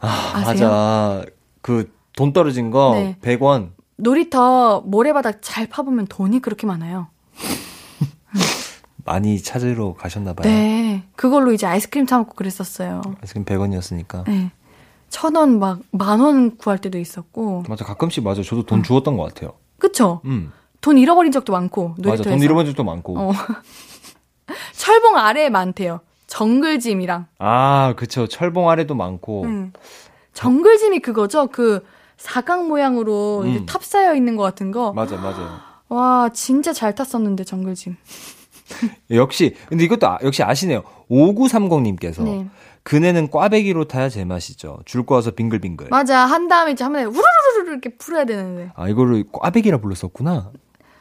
[0.00, 0.68] 아, 아세요?
[0.68, 1.24] 맞아.
[1.62, 3.16] 그 돈 떨어진 거 네.
[3.22, 3.70] 100원.
[3.96, 7.08] 놀이터 모래바닥 잘 파보면 돈이 그렇게 많아요.
[9.04, 10.48] 많이 찾으러 가셨나 봐요.
[10.50, 11.04] 네.
[11.16, 13.02] 그걸로 이제 아이스크림 사 먹고 그랬었어요.
[13.20, 14.24] 아이스크림 100원이었으니까.
[14.26, 14.50] 네.
[15.10, 17.64] 천 원 막 만 원 구할 때도 있었고.
[17.68, 17.84] 맞아.
[17.84, 18.42] 가끔씩 맞아.
[18.42, 19.52] 저도 돈 주웠던 것 같아요.
[19.78, 20.20] 그쵸?
[20.24, 20.52] 음.
[20.80, 22.22] 돈 잃어버린 적도 많고 놀이터에서.
[22.24, 22.30] 맞아.
[22.30, 23.18] 돈 잃어버린 적도 많고.
[23.18, 23.32] 어.
[24.74, 26.00] 철봉 아래에 많대요.
[26.26, 27.26] 정글짐이랑.
[27.38, 28.26] 아, 그쵸.
[28.26, 29.44] 철봉 아래도 많고.
[29.44, 29.72] 음.
[30.32, 31.46] 정글짐이 그거죠?
[31.46, 31.84] 그
[32.16, 33.48] 사각 모양으로 음.
[33.48, 34.92] 이제 탑 쌓여 있는 것 같은 거.
[34.92, 35.62] 맞아, 맞아.
[35.88, 37.96] 와, 진짜 잘 탔었는데, 정글짐.
[39.10, 40.82] 역시, 근데 이것도 아, 역시 아시네요.
[41.10, 42.22] 5930님께서.
[42.24, 42.46] 네.
[42.82, 44.80] 그네는 꽈배기로 타야 제맛이죠.
[44.84, 45.88] 줄 꼬아서 빙글빙글.
[45.90, 46.26] 맞아.
[46.26, 48.72] 한 다음에 이제 한 번에 우르르르 이렇게 풀어야 되는데.
[48.76, 50.52] 아, 이거를 꽈배기라 불렀었구나.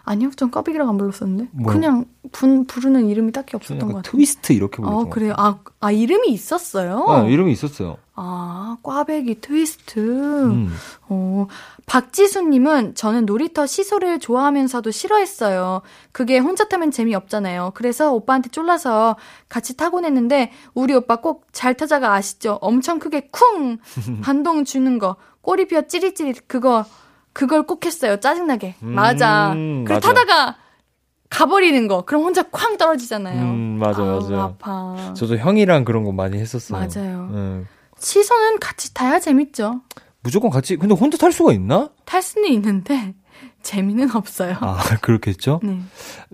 [0.06, 1.49] 아니요, 전 꽈배기라고 안 불렀었는데.
[1.54, 1.74] 뭐야?
[1.74, 4.01] 그냥 분, 부르는 이름이 딱히 없었던 것 같아요.
[4.04, 5.34] 트위스트 이렇게 불렀던 어, 것 그래요.
[5.38, 7.06] 아, 아, 이름이 있었어요?
[7.08, 7.97] 아, 이름이 있었어요.
[8.16, 9.99] 아, 꽈배기 트위스트.
[9.99, 10.74] 음.
[11.08, 11.47] 어,
[11.86, 15.82] 박지수님은 저는 놀이터 시소를 좋아하면서도 싫어했어요.
[16.12, 17.72] 그게 혼자 타면 재미없잖아요.
[17.74, 19.16] 그래서 오빠한테 쫄라서
[19.49, 22.58] 같이 타곤 했는데 우리 오빠 꼭 잘 타자가 아시죠?
[22.62, 23.78] 엄청 크게 쿵
[24.22, 26.84] 반동 주는 거 꼬리뼈 찌릿찌릿 그거
[27.34, 28.18] 그걸 꼭 했어요.
[28.20, 28.76] 짜증나게.
[28.80, 29.52] 맞아.
[29.54, 30.14] 음, 그리고 맞아.
[30.14, 30.58] 타다가
[31.30, 32.06] 가버리는 거.
[32.06, 33.42] 그럼 혼자 쾅 떨어지잖아요.
[33.42, 34.44] 음, 맞아, 아우, 맞아.
[34.44, 35.14] 아파.
[35.16, 36.80] 저도 형이랑 그런 거 많이 했었어요.
[36.80, 37.30] 맞아요.
[37.32, 37.68] 음.
[37.98, 39.82] 시소는 같이 타야 재밌죠.
[40.22, 41.90] 무조건 같이, 근데 혼자 탈 수가 있나?
[42.06, 43.14] 탈 수는 있는데
[43.64, 44.56] 재미는 없어요.
[44.62, 45.60] 아, 그렇겠죠?
[45.64, 45.80] 네.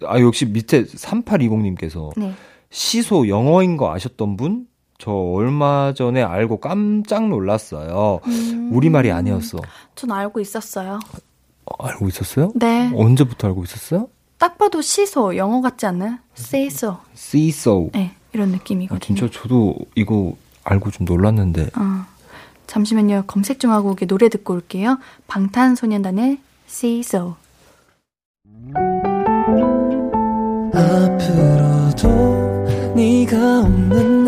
[0.05, 2.33] 아, 역시 밑에 3820님께서 네.
[2.69, 4.65] 시소 영어인 거 아셨던 분?
[4.99, 8.19] 저 얼마 전에 알고 깜짝 놀랐어요.
[8.27, 9.57] 음, 우리말이 아니었어.
[9.95, 10.99] 전 알고 있었어요.
[11.65, 12.51] 어, 알고 있었어요?
[12.55, 12.91] 네.
[12.93, 14.09] 언제부터 알고 있었어요?
[14.37, 16.17] 딱 봐도 시소 영어 같지 않나요?
[16.37, 16.97] say so.
[17.15, 17.89] See so.
[17.93, 18.11] 네.
[18.33, 18.99] 이런 아, 느낌이거든요.
[18.99, 20.33] 진짜 저도 이거
[20.65, 21.69] 알고 좀 놀랐는데.
[21.77, 22.05] 어.
[22.67, 23.23] 잠시만요.
[23.25, 24.99] 검색 좀 하고 오게 노래 듣고 올게요.
[25.27, 27.35] 방탄소년단의 say so.
[30.73, 32.09] 앞으로도
[32.95, 34.27] 네가 없는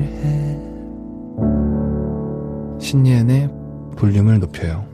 [2.91, 3.49] 신예은의
[3.97, 4.85] 볼륨을 높여요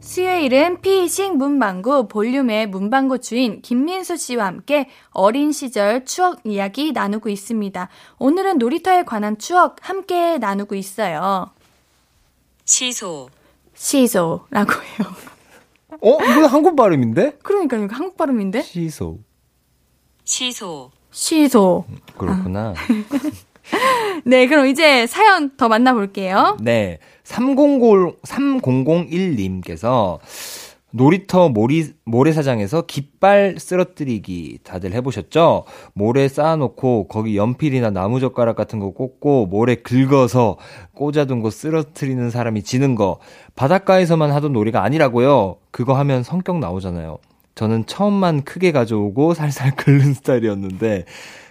[0.00, 7.90] 수요일은 피식 문방구 볼륨의 문방구 주인 김민수 씨와 함께 어린 시절 추억 이야기 나누고 있습니다.
[8.18, 11.50] 오늘은 놀이터에 관한 추억 함께 나누고 있어요.
[12.64, 13.28] 시소,
[13.74, 15.12] 시소라고 해요.
[16.00, 16.24] 어?
[16.24, 17.38] 이건 한국 발음인데?
[17.42, 18.62] 그러니까 이거 한국 발음인데?
[18.62, 19.18] 시소.
[20.24, 21.84] 시소, 시소.
[22.16, 22.72] 그렇구나.
[24.24, 26.58] 네, 그럼 이제 사연 더 만나볼게요.
[26.60, 26.98] 네.
[27.24, 27.56] 300,
[28.22, 30.18] 3001님께서
[30.92, 35.64] 놀이터 모리, 모래사장에서 깃발 쓰러뜨리기 다들 해보셨죠?
[35.94, 40.56] 모래 쌓아놓고 거기 연필이나 나무젓가락 같은 거 꽂고 모래 긁어서
[40.94, 43.20] 꽂아둔 거 쓰러뜨리는 사람이 지는 거
[43.54, 45.58] 바닷가에서만 하던 놀이가 아니라고요.
[45.70, 47.18] 그거 하면 성격 나오잖아요.
[47.54, 51.04] 저는 처음만 크게 가져오고 살살 긁는 스타일이었는데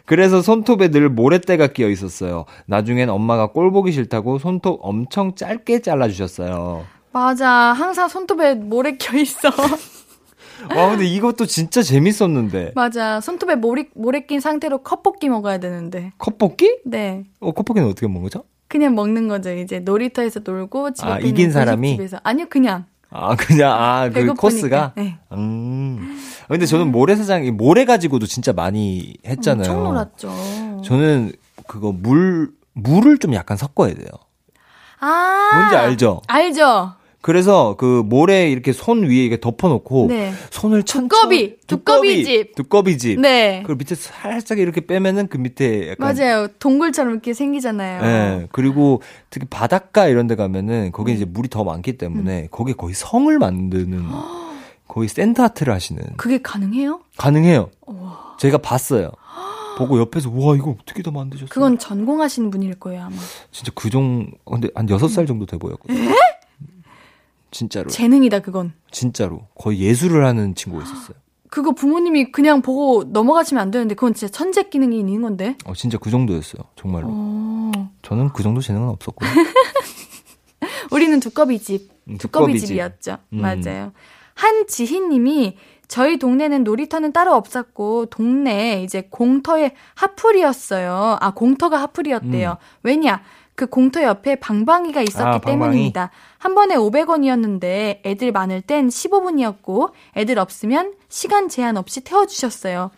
[0.10, 2.46] 그래서 손톱에 늘 모래때가 끼어 있었어요.
[2.66, 6.84] 나중엔 엄마가 꼴 보기 싫다고 손톱 엄청 짧게 잘라주셨어요.
[7.12, 7.48] 맞아.
[7.48, 9.50] 항상 손톱에 모래 껴있어.
[10.76, 12.72] 와, 근데 이것도 진짜 재밌었는데.
[12.74, 13.22] 맞아.
[13.22, 16.12] 손톱에 모래, 모래 낀 상태로 컵볶이 먹어야 되는데.
[16.18, 16.80] 컵볶이?
[16.86, 17.26] 네.
[17.40, 18.46] 어, 컵볶이는 어떻게 먹는 거죠?
[18.68, 19.52] 그냥 먹는 거죠.
[19.52, 21.92] 이제 놀이터에서 놀고 집 아, 이긴 사람이?
[21.92, 22.86] 집에서 아니요, 그냥.
[23.12, 24.34] 아, 그냥, 아, 그.
[24.34, 24.94] 코스가?
[24.96, 25.18] 네.
[25.32, 26.20] 음.
[26.48, 29.70] 근데 저는 모래사장, 이 모래 가지고도 진짜 많이 했잖아요.
[29.70, 30.82] 엄청 놀았죠.
[30.84, 31.34] 저는
[31.68, 34.08] 그거 물, 물을 좀 약간 섞어야 돼요.
[35.00, 35.52] 아.
[35.56, 36.22] 뭔지 알죠?
[36.28, 36.94] 알죠.
[37.22, 40.32] 그래서 그 모래 이렇게 손 위에 이게 덮어놓고 네.
[40.52, 42.56] 손을 천천히 두꺼비, 두꺼비 집.
[42.56, 43.20] 두꺼비 집.
[43.20, 43.62] 네.
[43.66, 46.48] 그리고 밑에 살짝 이렇게 빼면은 그 밑에 약간 맞아요.
[46.60, 48.04] 동굴처럼 이렇게 생기잖아요.
[48.04, 48.48] 예.
[48.54, 50.92] 그리고 특히 바닷가 이런 데 가면은 네.
[50.92, 51.98] 거기 이제 물이 더 많기 음.
[51.98, 54.06] 때문에 거기에 거의 성을 만드는
[54.88, 57.02] 거의 샌드 아트를 하시는 그게 가능해요?
[57.18, 57.70] 가능해요.
[58.40, 59.12] 제가 봤어요.
[59.78, 61.50] 보고 옆에서 와 이거 어떻게 다 만드셨어요?
[61.50, 63.16] 그건 전공하시는 분일 거예요, 아마.
[63.52, 66.10] 진짜 그정 근데 한 여섯 살 정도 돼 보였거든요.
[67.52, 67.90] 진짜로.
[67.90, 68.74] 재능이다, 그건.
[68.92, 71.18] 진짜로 거의 예술을 하는 친구가 있었어요.
[71.50, 75.56] 그거 부모님이 그냥 보고 넘어가시면 안 되는데 그건 진짜 천재 기능이 있는 건데.
[75.66, 76.62] 어 진짜 그 정도였어요.
[76.76, 77.08] 정말로.
[77.10, 77.72] 어.
[78.04, 79.30] 저는 그 정도 재능은 없었고요.
[80.92, 81.90] 우리는 두꺼비 집.
[82.08, 82.68] 음, 두꺼비 두꺼비 집.
[82.68, 83.18] 집이었죠.
[83.34, 83.42] 음.
[83.42, 83.92] 맞아요.
[84.36, 91.18] 한지희님이 저희 동네는 놀이터는 따로 없었고 동네에 이제 공터의 하풀이었어요.
[91.20, 92.52] 아 공터가 하풀이었대요.
[92.52, 92.56] 음.
[92.84, 93.24] 왜냐?
[93.60, 95.46] 그 공터 옆에 방방이가 있었기 아, 방방이.
[95.60, 96.12] 때문입니다.
[96.38, 102.90] 한 번에 500원이었는데 애들 많을 땐 15분이었고 애들 없으면 시간 제한 없이 태워주셨어요.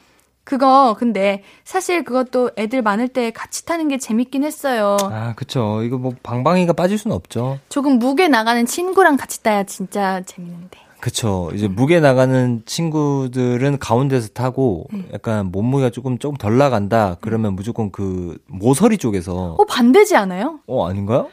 [0.44, 4.98] 그거 근데 사실 그것도 애들 많을 때 같이 타는 게 재밌긴 했어요.
[5.02, 5.82] 아, 그쵸.
[5.82, 7.58] 이거 뭐 방방이가 빠질 수는 없죠.
[7.70, 10.78] 조금 무게 나가는 친구랑 같이 타야 진짜 재밌는데.
[11.02, 11.52] 그쵸.
[11.54, 15.10] 이제 무게 나가는 친구들은 가운데서 타고 음.
[15.14, 17.18] 약간 몸무게가 조금 조금 덜 나간다.
[17.22, 20.60] 그러면 무조건 그 모서리 쪽에서 어 반대지 않아요?
[20.68, 21.30] 어 아닌가요?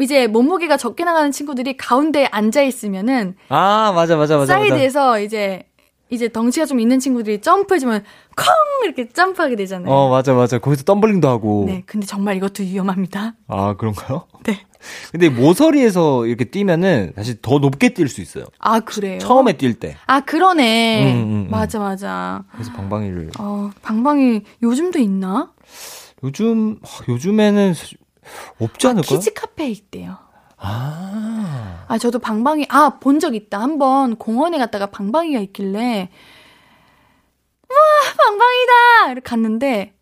[0.00, 4.54] 이제 몸무게가 적게 나가는 친구들이 가운데에 앉아 있으면은 아 맞아 맞아 맞아.
[4.54, 4.70] 맞아.
[4.70, 5.64] 사이드에서 이제
[6.08, 8.04] 이제 덩치가 좀 있는 친구들이 점프해주면
[8.36, 8.46] 콩
[8.84, 9.92] 이렇게 점프하게 되잖아요.
[9.92, 10.58] 어 맞아 맞아.
[10.58, 11.64] 거기서 덤블링도 하고.
[11.66, 13.34] 네, 근데 정말 이것도 위험합니다.
[13.48, 14.24] 아 그런가요?
[14.44, 14.60] 네.
[15.12, 18.44] 근데 모서리에서 이렇게 뛰면은 사실 더 높게 뛸 수 있어요.
[18.58, 19.18] 아 그래요?
[19.18, 19.96] 처음에 뛸 때.
[20.06, 21.12] 아 그러네.
[21.14, 21.50] 음, 음, 음.
[21.50, 22.44] 맞아 맞아.
[22.52, 23.30] 그래서 방방이를.
[23.38, 25.52] 어 방방이 요즘도 있나?
[26.24, 27.74] 요즘 아, 요즘에는
[28.60, 29.18] 없지 않을까요?
[29.18, 30.18] 키즈 카페에 있대요.
[30.58, 31.84] 아.
[31.88, 33.60] 아 저도 방방이 아 본 적 있다.
[33.60, 36.08] 한번 공원에 갔다가 방방이가 있길래
[37.68, 37.76] 와
[38.16, 39.94] 방방이다 이렇게 갔는데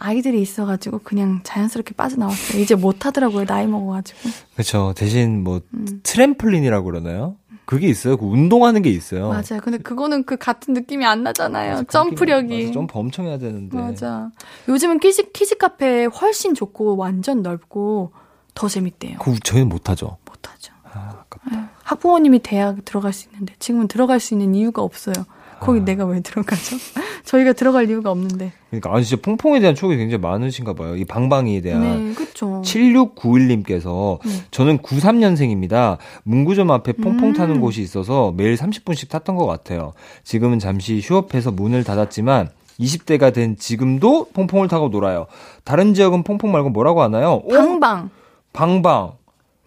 [0.00, 2.62] 아이들이 있어가지고 그냥 자연스럽게 빠져나왔어요.
[2.62, 3.44] 이제 못 하더라고요.
[3.44, 4.18] 나이 먹어가지고.
[4.54, 4.92] 그렇죠.
[4.96, 6.00] 대신 뭐 음.
[6.04, 7.36] 트램플린이라고 그러나요?
[7.64, 8.16] 그게 있어요.
[8.16, 9.28] 그 운동하는 게 있어요.
[9.28, 9.60] 맞아요.
[9.62, 11.70] 근데 그거는 그 같은 느낌이 안 나잖아요.
[11.74, 12.62] 맞아, 점프력이.
[12.62, 13.76] 맞아, 점프 엄청 해야 되는데.
[13.76, 14.30] 맞아.
[14.68, 18.12] 요즘은 키즈, 키즈 카페 훨씬 좋고 완전 넓고
[18.54, 19.18] 더 재밌대요.
[19.18, 20.16] 그 저희는 못하죠.
[20.24, 20.72] 못하죠.
[20.84, 21.70] 아, 아깝다.
[21.82, 25.14] 학부모님이 대학 들어갈 수 있는데 지금은 들어갈 수 있는 이유가 없어요.
[25.60, 25.64] 아.
[25.64, 26.76] 거기 내가 왜 들어가죠?
[27.24, 28.52] 저희가 들어갈 이유가 없는데.
[28.70, 30.96] 그러니까 아 진짜 퐁퐁에 대한 추억이 굉장히 많으신가 봐요.
[30.96, 31.82] 이 방방이에 대한.
[31.82, 32.62] 네, 그쵸.
[32.64, 34.40] 7691님께서 음.
[34.50, 35.98] 저는 93년생입니다.
[36.22, 37.32] 문구점 앞에 퐁퐁 음.
[37.34, 39.92] 타는 곳이 있어서 매일 30분씩 탔던 것 같아요.
[40.24, 42.50] 지금은 잠시 휴업해서 문을 닫았지만
[42.80, 45.26] 20대가 된 지금도 퐁퐁을 타고 놀아요.
[45.64, 47.42] 다른 지역은 퐁퐁 말고 뭐라고 하나요?
[47.44, 48.10] 오, 방방,
[48.52, 49.12] 방방.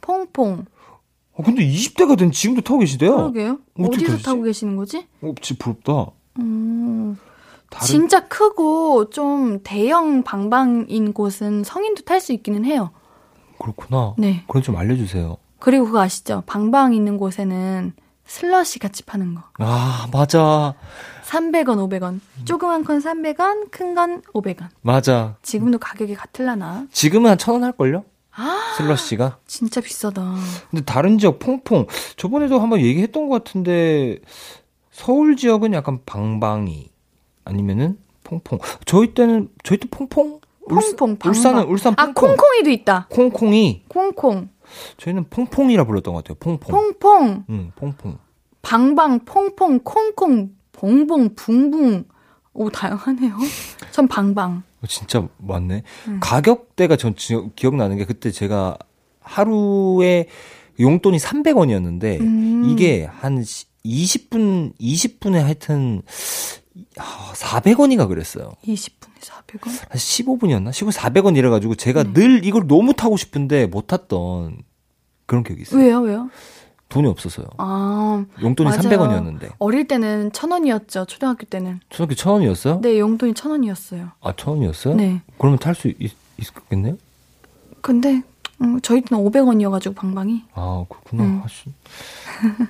[0.01, 0.65] 퐁퐁.
[1.41, 3.15] 어, 근데 20대가 된 지금도 타고 계시대요?
[3.15, 3.57] 그러게요.
[3.79, 4.23] 어떻게 어디서 하시지?
[4.23, 5.07] 타고 계시는 거지?
[5.21, 6.11] 어, 진짜 부럽다.
[6.39, 7.17] 음.
[7.71, 12.91] 다른 진짜 크고 좀 대형 방방인 곳은 성인도 탈 수 있기는 해요.
[13.59, 14.13] 그렇구나.
[14.17, 14.43] 네.
[14.47, 15.37] 그건 좀 알려주세요.
[15.59, 16.43] 그리고 그거 아시죠?
[16.45, 17.93] 방방 있는 곳에는
[18.25, 19.41] 슬러시 같이 파는 거.
[19.59, 20.73] 아 맞아
[21.25, 22.19] 300원, 500원.
[22.45, 24.67] 조그만 건 300원, 큰 건 500원.
[24.81, 25.35] 맞아.
[25.41, 26.87] 지금도 가격이 같을라나?
[26.91, 28.03] 지금은 한천원 할걸요?
[28.35, 29.37] 아, 슬러시가.
[29.45, 30.35] 진짜 비싸다.
[30.69, 34.19] 근데 다른 지역 퐁퐁 저번에도 한번 얘기했던 것 같은데
[34.91, 36.89] 서울 지역은 약간 방방이
[37.45, 38.59] 아니면은 퐁퐁.
[38.85, 40.39] 저희 때는 저희 때 퐁퐁.
[40.69, 41.29] 울산- 퐁퐁, 방방.
[41.31, 42.13] 울산은 울산 아, 퐁퐁.
[42.37, 43.07] 콩콩이도 있다.
[43.09, 44.49] 콩콩이 콩콩.
[44.97, 46.37] 저희는 퐁퐁이라 불렀던 것 같아요.
[46.39, 46.71] 퐁퐁.
[46.99, 47.45] 퐁퐁.
[47.49, 48.17] 응, 퐁퐁.
[48.61, 52.05] 방방, 퐁퐁, 콩콩, 봉봉, 붕붕.
[52.53, 53.35] 오, 다양하네요.
[53.91, 54.63] 전 방방.
[54.83, 55.83] 어, 진짜 많네.
[56.07, 56.19] 음.
[56.21, 58.77] 가격대가 전 지- 기억나는 게 그때 제가
[59.19, 60.27] 하루에
[60.79, 62.69] 용돈이 300원이었는데 음.
[62.69, 63.43] 이게 한
[63.85, 66.01] 20분 20분에 하여튼
[66.95, 68.51] 400원이가 그랬어요.
[68.65, 69.67] 20분에 400원?
[69.67, 70.69] 한 15분이었나?
[70.71, 72.13] 15분 400원 이래 가지고 제가 네.
[72.13, 74.63] 늘 이걸 너무 타고 싶은데 못 탔던
[75.25, 75.81] 그런 기억이 있어요.
[75.81, 76.29] 왜요, 왜요?
[76.91, 77.47] 돈이 없어서요.
[77.57, 78.81] 아, 용돈이 맞아요.
[78.81, 79.53] 300원이었는데.
[79.59, 81.05] 어릴 때는 천 원이었죠.
[81.05, 81.79] 초등학교 때는.
[81.89, 82.81] 초등학교 1000원이었어요?
[82.81, 84.09] 네, 용돈이 천 원이었어요.
[84.21, 84.95] 아, 1000원이었어요?
[84.95, 85.21] 네.
[85.39, 86.97] 그러면 탈 수 있겠네요?
[87.81, 88.21] 근데
[88.61, 90.43] 음, 저희 때는 500원이어 가지고 방방이.
[90.53, 91.23] 아, 그렇구나.
[91.23, 91.41] 음.
[91.43, 91.63] 아씨.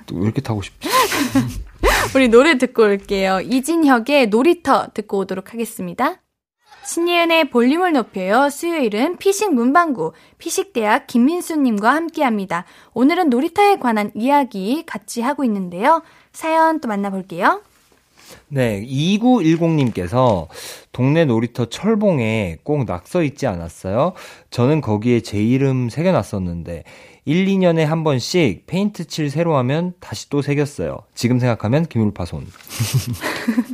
[0.06, 0.88] 또왜 이렇게 타고 싶지?
[2.14, 3.40] 우리 노래 듣고 올게요.
[3.40, 6.20] 이진혁의 놀이터 듣고 오도록 하겠습니다.
[6.84, 8.50] 신예은의 볼륨을 높여요.
[8.50, 12.64] 수요일은 피식 문방구, 피식대학 김민수님과 함께 합니다.
[12.92, 16.02] 오늘은 놀이터에 관한 이야기 같이 하고 있는데요.
[16.32, 17.62] 사연 또 만나볼게요.
[18.48, 20.48] 네, 2910님께서
[20.90, 24.14] 동네 놀이터 철봉에 꼭 낙서 있지 않았어요?
[24.50, 26.84] 저는 거기에 제 이름 새겨놨었는데
[27.24, 30.98] 1, 2년에 한 번씩 페인트 칠 새로 하면 다시 또 새겼어요.
[31.14, 32.46] 지금 생각하면 기물파손.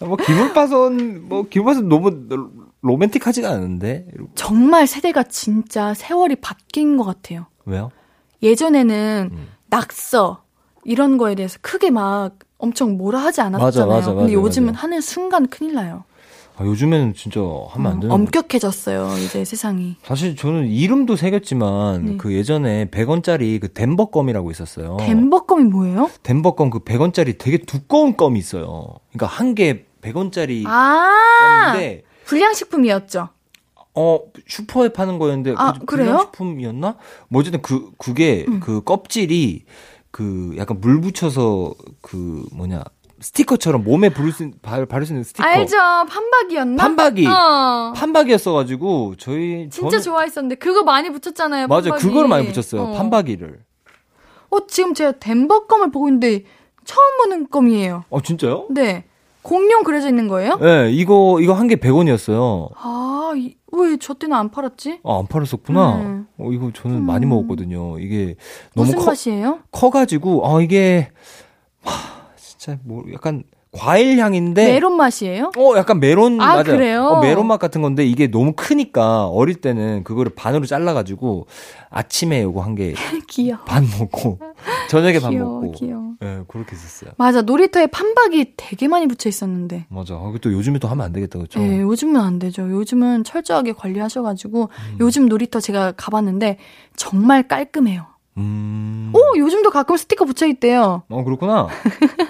[0.00, 2.10] 뭐 기물파손 뭐 기물파손 너무
[2.82, 7.46] 로맨틱하지가 않은데 정말 세대가 진짜 세월이 바뀐 것 같아요.
[7.66, 7.90] 왜요?
[8.42, 9.46] 예전에는 음.
[9.68, 10.42] 낙서
[10.84, 13.66] 이런 거에 대해서 크게 막 엄청 뭐라 하지 않았잖아요.
[13.66, 14.82] 맞아, 맞아, 근데 맞아, 요즘은 맞아.
[14.82, 16.04] 하는 순간 큰일 나요.
[16.56, 19.94] 아, 요즘에는 진짜 하면 안 되는 거 엄격해졌어요, 이제 세상이.
[20.02, 22.16] 사실 저는 이름도 새겼지만 네.
[22.16, 24.96] 그 예전에 100원짜리 그 덴버껌이라고 있었어요.
[24.98, 26.10] 덴버껌이 뭐예요?
[26.24, 28.88] 덴버껌 그 100원짜리 되게 두꺼운 껌이 있어요.
[29.12, 33.28] 그러니까 한 개 100원짜리 아, 껌인데 불량식품이었죠.
[33.94, 36.18] 어 슈퍼에 파는 거였는데 아, 그 그래요?
[36.20, 36.96] 식품이었나?
[37.28, 38.60] 뭐 어쨌든 그 그게 음.
[38.60, 39.64] 그 껍질이
[40.10, 42.84] 그 약간 물 붙여서 그 뭐냐
[43.20, 45.42] 스티커처럼 몸에 부를 수, 바, 바를 수 있는 스티커.
[45.48, 45.76] 알죠?
[46.08, 46.80] 판박이었나?
[46.80, 47.26] 판박이.
[47.26, 47.92] 어.
[47.96, 51.66] 판박이었어가지고 저희 진짜 저는- 좋아했었는데 그거 많이 붙였잖아요.
[51.66, 51.94] 맞아요.
[51.98, 52.80] 그거를 많이 붙였어요.
[52.82, 52.92] 어.
[52.92, 53.58] 판박이를.
[54.50, 56.44] 어, 지금 제가 덴버 껌을 보고 있는데
[56.84, 58.04] 처음 보는 껌이에요.
[58.08, 58.68] 어 진짜요?
[58.70, 59.04] 네.
[59.48, 60.56] 공룡 그려져 있는 거예요?
[60.58, 62.70] 네, 이거 이거 한 개 100원이었어요.
[62.76, 63.32] 아,
[63.72, 65.00] 왜 저 때는 안 팔았지?
[65.04, 65.96] 아, 안 팔았었구나.
[65.96, 66.26] 음.
[66.38, 67.98] 어, 이거 저는 많이 먹었거든요.
[67.98, 68.34] 이게
[68.74, 69.60] 너무 무슨 커, 맛이에요?
[69.70, 71.10] 커가지고, 아, 이게,
[71.84, 71.92] 와,
[72.36, 73.42] 진짜 뭐, 약간
[73.72, 74.64] 과일 향인데.
[74.72, 75.52] 메론 맛이에요?
[75.56, 76.62] 어, 약간 메론, 아, 맞아요.
[76.64, 77.04] 그래요?
[77.04, 81.46] 어, 메론 맛 같은 건데, 이게 너무 크니까, 어릴 때는 그거를 반으로 잘라가지고,
[81.90, 82.94] 아침에 요거 한 개
[83.66, 83.86] 반.
[83.98, 84.38] 먹고,
[84.88, 85.72] 저녁에 반 먹고.
[85.72, 86.12] 귀여워.
[86.22, 87.10] 예, 그렇게 했었어요.
[87.18, 89.84] 맞아, 놀이터에 판박이 되게 많이 붙여 있었는데.
[89.90, 90.14] 맞아.
[90.14, 91.60] 아, 또 요즘에 또 하면 안 되겠다, 그쵸?
[91.60, 92.62] 네, 요즘은 안 되죠.
[92.70, 94.96] 요즘은 철저하게 관리하셔가지고, 음.
[95.00, 96.56] 요즘 놀이터 제가 가봤는데,
[96.96, 98.06] 정말 깔끔해요.
[98.38, 99.12] 음.
[99.14, 101.02] 오, 요즘도 가끔 스티커 붙여 있대요.
[101.08, 101.66] 어, 그렇구나.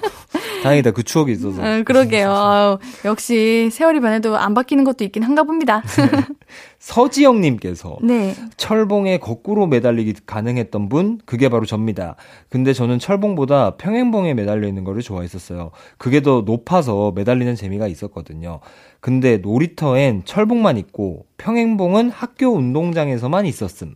[0.68, 0.90] 다행이다.
[0.90, 1.62] 그 추억이 있어서.
[1.62, 2.30] 어, 그러게요.
[2.30, 5.82] 아유, 역시 세월이 변해도 안 바뀌는 것도 있긴 한가 봅니다.
[6.78, 8.34] 서지영님께서 네.
[8.56, 12.16] 철봉에 거꾸로 매달리기 가능했던 분 그게 바로 접니다.
[12.48, 15.70] 근데 저는 철봉보다 평행봉에 매달려 있는 거를 좋아했었어요.
[15.96, 18.60] 그게 더 높아서 매달리는 재미가 있었거든요.
[19.00, 23.94] 근데 놀이터엔 철봉만 있고 평행봉은 학교 운동장에서만 있었음.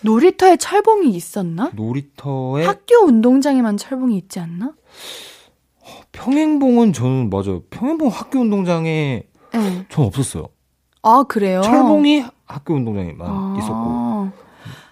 [0.00, 1.70] 놀이터에 철봉이 있었나?
[1.74, 4.72] 놀이터에 학교 운동장에만 철봉이 있지 않나?
[6.12, 7.60] 평행봉은 저는 맞아요.
[7.70, 9.22] 평행봉 학교 운동장에
[9.52, 9.86] 네.
[9.88, 10.48] 전 없었어요.
[11.02, 11.62] 아, 그래요?
[11.62, 13.56] 철봉이 학교 운동장에만 아.
[13.58, 14.48] 있었고.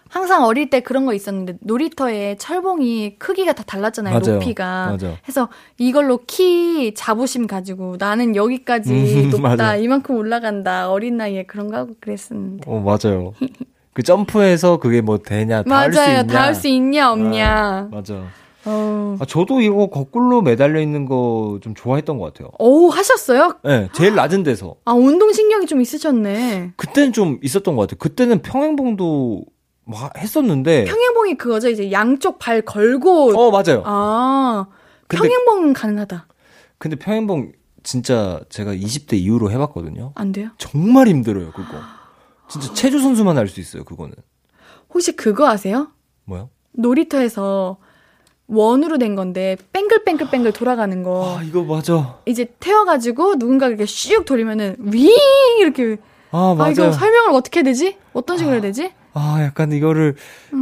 [0.08, 4.18] 항상 어릴 때 그런 거 있었는데 놀이터에 철봉이 크기가 다 달랐잖아요.
[4.18, 4.34] 맞아요.
[4.38, 4.90] 높이가.
[4.92, 5.14] 맞아.
[5.28, 9.42] 해서 이걸로 키 자부심 가지고 나는 여기까지 음, 높다.
[9.42, 9.76] 맞아.
[9.76, 10.90] 이만큼 올라간다.
[10.90, 12.70] 어린 나이에 그런 거 하고 그랬었는데.
[12.70, 13.32] 어 맞아요.
[13.92, 16.20] 그 점프해서 그게 뭐 되냐 닿을 수 맞아요.
[16.20, 16.26] 있냐.
[16.32, 17.50] 닿을 수 있냐 없냐.
[17.54, 18.22] 아, 맞아.
[18.66, 19.16] 어.
[19.20, 22.50] 아, 저도 이거 거꾸로 매달려 있는 거 좀 좋아했던 것 같아요.
[22.58, 23.58] 오, 하셨어요?
[23.64, 24.76] 네, 제일 낮은 데서.
[24.84, 26.72] 아, 운동신경이 좀 있으셨네.
[26.76, 27.98] 그때는 좀 있었던 것 같아요.
[27.98, 29.44] 그때는 평행봉도
[29.84, 30.84] 뭐 했었는데.
[30.84, 31.68] 평행봉이 그거죠.
[31.70, 33.38] 이제 양쪽 발 걸고.
[33.38, 33.82] 어, 맞아요.
[33.86, 34.66] 아,
[35.08, 36.26] 평행봉은 가능하다.
[36.78, 37.52] 근데 평행봉
[37.82, 40.12] 진짜 제가 20대 이후로 해봤거든요.
[40.16, 40.50] 안 돼요?
[40.58, 41.68] 정말 힘들어요, 그거.
[42.48, 44.14] 진짜 체조 선수만 할수 있어요, 그거는.
[44.92, 45.88] 혹시 그거 아세요?
[46.24, 46.50] 뭐요?
[46.72, 47.78] 놀이터에서
[48.48, 52.18] 원으로 된 건데 뺑글뺑글뺑글 돌아가는 거 아, 이거 맞아.
[52.26, 55.10] 이제 태워가지고 누군가 이렇게 슉 돌리면은 윙
[55.60, 55.96] 이렇게
[56.30, 56.72] 아, 아 맞아요.
[56.72, 57.96] 이거 설명을 어떻게 해야 되지?
[58.12, 58.92] 어떤 식으로 해야 되지?
[59.18, 60.14] 아, 약간 이거를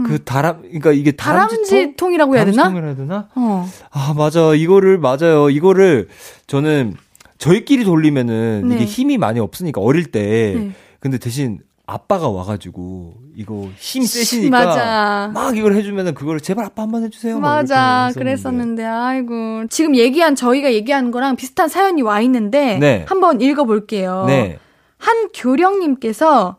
[0.07, 1.65] 그 다람, 그러니까 이게 다람쥐통?
[1.65, 2.57] 다람쥐 통이라고 해야 되나?
[2.69, 3.29] 다람쥐통이라 해야 되나?
[3.35, 3.69] 어.
[3.91, 4.55] 아, 맞아.
[4.55, 5.51] 이거를, 맞아요.
[5.51, 6.09] 이거를
[6.47, 6.95] 저는
[7.39, 8.77] 저희끼리 돌리면은 네.
[8.77, 10.55] 이게 힘이 많이 없으니까 어릴 때.
[10.57, 10.71] 네.
[11.01, 14.65] 근데 대신 아빠가 와가지고 이거 힘 세시니까.
[14.65, 15.31] 맞아.
[15.35, 17.39] 막 이걸 해주면은 그거를 제발 아빠 한번 해주세요.
[17.39, 18.11] 막 맞아.
[18.15, 19.67] 그랬었는데, 아이고.
[19.69, 23.05] 지금 얘기한, 저희가 얘기한 거랑 비슷한 사연이 와 있는데, 네.
[23.07, 24.25] 한번 읽어볼게요.
[24.27, 24.59] 네.
[24.97, 26.57] 한교령님께서,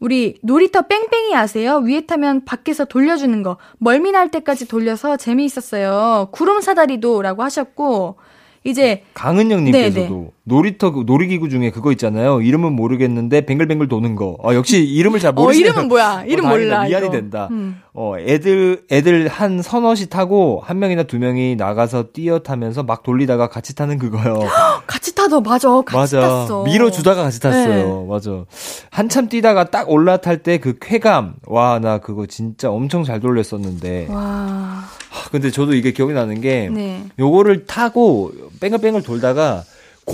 [0.00, 1.76] 우리 놀이터 뺑뺑이 아세요?
[1.76, 3.58] 위에 타면 밖에서 돌려주는 거.
[3.78, 6.30] 멀미 날 때까지 돌려서 재미있었어요.
[6.32, 8.16] 구름 사다리도 라고 하셨고,
[8.64, 12.42] 이제, 강은영님께서도 놀이터 그 놀이기구 중에 그거 있잖아요.
[12.42, 14.36] 이름은 모르겠는데 뱅글뱅글 도는 거.
[14.42, 15.70] 아, 역시 이름을 잘 어, 모르시네요.
[15.70, 16.24] 이름은 뭐야?
[16.26, 16.48] 이름 어.
[16.48, 16.84] 몰라.
[16.84, 17.12] 미안이 이거.
[17.14, 17.48] 된다.
[17.52, 17.80] 음.
[17.94, 23.48] 어, 애들, 애들 한 서너시 타고 한 명이나 두 명이 나가서 뛰어 타면서 막 돌리다가
[23.48, 24.40] 같이 타는 그거요.
[24.86, 25.68] 같이 타도, 맞아.
[25.82, 26.20] 같이 맞아.
[26.20, 26.64] 탔어.
[26.64, 28.02] 밀어 주다가 같이 탔어요.
[28.02, 28.06] 네.
[28.08, 28.44] 맞아.
[28.90, 31.34] 한참 뛰다가 딱 올라탈 때 그 쾌감.
[31.46, 34.08] 와, 나 그거 진짜 엄청 잘 돌렸었는데.
[34.10, 34.84] 와.
[35.10, 37.04] 하, 근데 저도 이게 기억이 나는 게 네.
[37.18, 39.62] 요거를 타고 뺑글뺑글 돌다가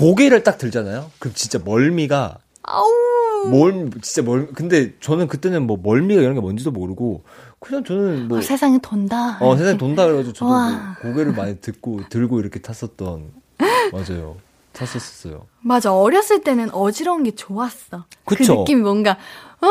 [0.01, 1.09] 고개를 딱 들잖아요.
[1.17, 2.85] 그럼 진짜 멀미가 아우.
[3.49, 7.23] 멀 진짜 멀 근데 저는 그때는 뭐 멀미가 이런 게 뭔지도 모르고
[7.59, 9.37] 그냥 저는 뭐 아, 세상이 돈다.
[9.41, 10.95] 어, 세상에 돈다 그래가지고 저도 뭐 와.
[11.01, 13.31] 고개를 많이 듣고 들고 이렇게 탔었던
[13.91, 14.35] 맞아요.
[14.73, 15.47] 탔었어요.
[15.61, 15.91] 맞아.
[15.91, 18.05] 어렸을 때는 어지러운 게 좋았어.
[18.25, 18.57] 그 그쵸?
[18.57, 19.17] 느낌이 뭔가,
[19.59, 19.69] 와,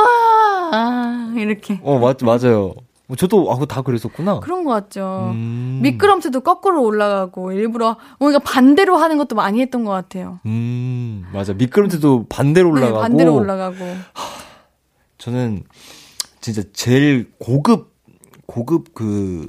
[0.72, 1.78] 아, 이렇게.
[1.84, 2.74] 어, 맞 맞아요.
[3.08, 4.40] 뭐 저도 아, 그거 다 그랬었구나.
[4.40, 5.30] 그런 것 같죠.
[5.32, 5.80] 음.
[5.82, 10.40] 미끄럼틀도 거꾸로 올라가고, 일부러 뭔가 반대로 하는 것도 많이 했던 것 같아요.
[10.46, 11.52] 음, 맞아.
[11.54, 12.96] 미끄럼틀도 반대로 올라가고.
[12.96, 13.76] 네, 반대로 올라가고.
[15.18, 15.62] 저는
[16.40, 17.94] 진짜 제일 고급
[18.46, 19.48] 고급 그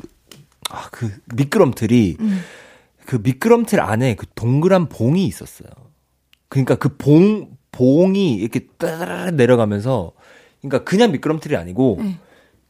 [0.69, 2.39] 아, 그 미끄럼틀이 음.
[3.05, 5.69] 그 미끄럼틀 안에 그 동그란 봉이 있었어요.
[6.49, 10.11] 그러니까 그 봉 봉이 이렇게 따라라 내려가면서
[10.61, 12.17] 그러니까 그냥 미끄럼틀이 아니고 네.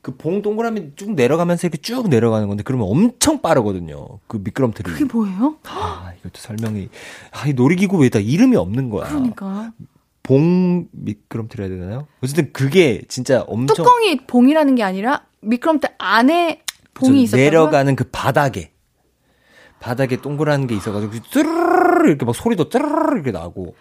[0.07, 4.19] 그 봉 동그라미 쭉 내려가면서 이렇게 쭉 내려가는 건데 그러면 엄청 빠르거든요.
[4.27, 4.83] 그 미끄럼틀이.
[4.93, 5.57] 그게 뭐예요?
[5.65, 6.87] 아, 이것도 설명이
[7.31, 9.09] 아, 이 놀이기구 왜다 이름이 없는 거야.
[9.09, 9.73] 그러니까.
[10.23, 12.07] 봉 미끄럼틀 해야 되나요?
[12.23, 16.61] 어쨌든 그게 진짜 엄청 뚜껑이 봉이라는 게 아니라 미끄럼틀 안에
[16.93, 17.43] 봉이 좀 있었다고요?
[17.43, 18.71] 내려가는 그 바닥에
[19.81, 23.75] 바닥에 동그란 게 있어가지고 뚜르르 이렇게 막 소리도 뚜르르 이렇게 나고.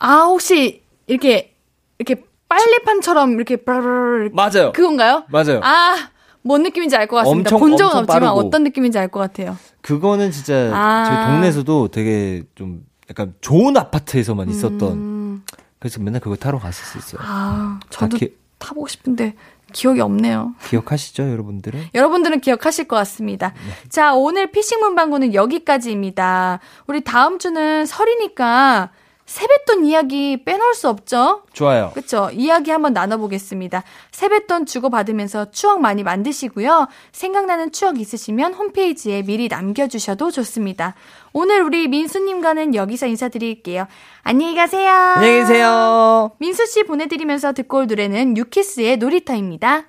[0.00, 1.54] 아, 혹시 이렇게
[1.98, 4.72] 이렇게 빨래판처럼 이렇게 빠르르 맞아요.
[4.72, 5.24] 그건가요?
[5.28, 5.60] 맞아요.
[5.62, 5.96] 아,
[6.42, 7.48] 뭔 느낌인지 알 것 같습니다.
[7.54, 8.40] 엄청, 본 적은 없지만 빠르고.
[8.40, 9.56] 어떤 느낌인지 알 것 같아요.
[9.82, 11.04] 그거는 진짜 아.
[11.04, 14.92] 저희 동네에서도 되게 좀 약간 좋은 아파트에서만 있었던.
[14.92, 15.44] 음,
[15.78, 17.20] 그래서 맨날 그거 타러 갔었어요.
[17.22, 19.34] 아, 저도 다 기, 타보고 싶은데
[19.72, 20.54] 기억이 없네요.
[20.66, 21.88] 기억하시죠, 여러분들은?
[21.94, 23.52] 여러분들은 기억하실 것 같습니다.
[23.90, 26.60] 자, 오늘 피싱 문방구는 여기까지입니다.
[26.86, 28.90] 우리 다음 주는 설이니까
[29.28, 31.42] 세뱃돈 이야기 빼놓을 수 없죠?
[31.52, 31.90] 좋아요.
[31.92, 32.30] 그쵸?
[32.32, 33.84] 이야기 한번 나눠보겠습니다.
[34.10, 36.88] 세뱃돈 주고받으면서 추억 많이 만드시고요.
[37.12, 40.94] 생각나는 추억 있으시면 홈페이지에 미리 남겨주셔도 좋습니다.
[41.34, 43.86] 오늘 우리 민수님과는 여기서 인사드릴게요.
[44.22, 44.90] 안녕히 가세요.
[44.90, 46.32] 안녕히 계세요.
[46.38, 49.84] 민수씨 보내드리면서 듣고 올 노래는 유키스의 놀이터입니다.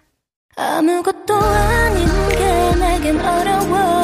[0.57, 4.03] 아무것도 아닌 게 내겐 어려워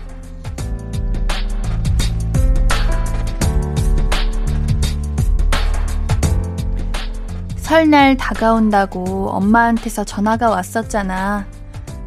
[7.71, 11.45] 설날 다가온다고 엄마한테서 전화가 왔었잖아.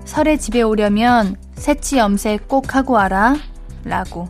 [0.04, 3.34] 설에 집에 오려면 새치 염색 꼭 하고 와라.
[3.82, 4.28] 라고.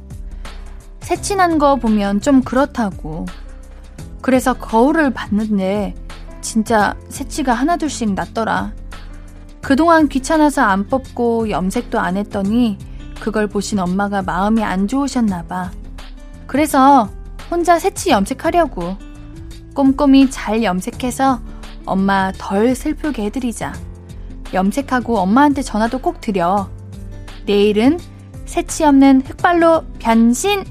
[1.01, 3.27] 새치난 거 보면 좀 그렇다고.
[4.23, 5.97] 그래서 거울을 봤는데
[6.41, 8.73] 진짜 새치가 하나둘씩 났더라.
[9.61, 12.79] 그동안 귀찮아서 안 뽑고 염색도 안 했더니
[13.19, 15.73] 그걸 보신 엄마가 마음이 안 좋으셨나 봐.
[16.47, 17.11] 그래서
[17.51, 19.14] 혼자 새치 염색하려고.
[19.75, 21.41] 꼼꼼히 잘 염색해서
[21.85, 23.75] 엄마 덜 슬프게 해드리자.
[24.55, 26.69] 염색하고 엄마한테 전화도 꼭 드려.
[27.45, 27.99] 내일은
[28.47, 30.65] 새치 없는 흑발로 변신!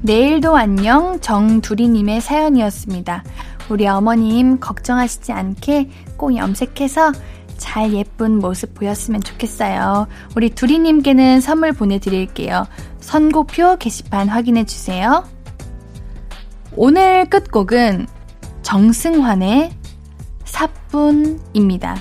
[0.00, 3.24] 내일도 안녕 정두리님의 사연이었습니다.
[3.68, 7.12] 우리 어머님 걱정하시지 않게 꼭 염색해서
[7.56, 10.06] 잘 예쁜 모습 보였으면 좋겠어요.
[10.36, 12.66] 우리 두리님께는 선물 보내드릴게요.
[13.06, 15.24] 선고표 게시판 확인해 주세요.
[16.74, 18.08] 오늘 끝곡은
[18.62, 19.70] 정승환의
[20.44, 21.96] 사뿐입니다.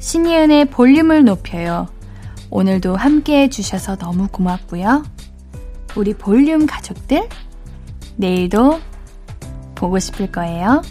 [0.00, 1.86] 신예은의 볼륨을 높여요.
[2.50, 5.04] 오늘도 함께 해주셔서 너무 고맙고요.
[5.94, 7.28] 우리 볼륨 가족들,
[8.16, 8.80] 내일도
[9.76, 10.82] 보고 싶을 거예요.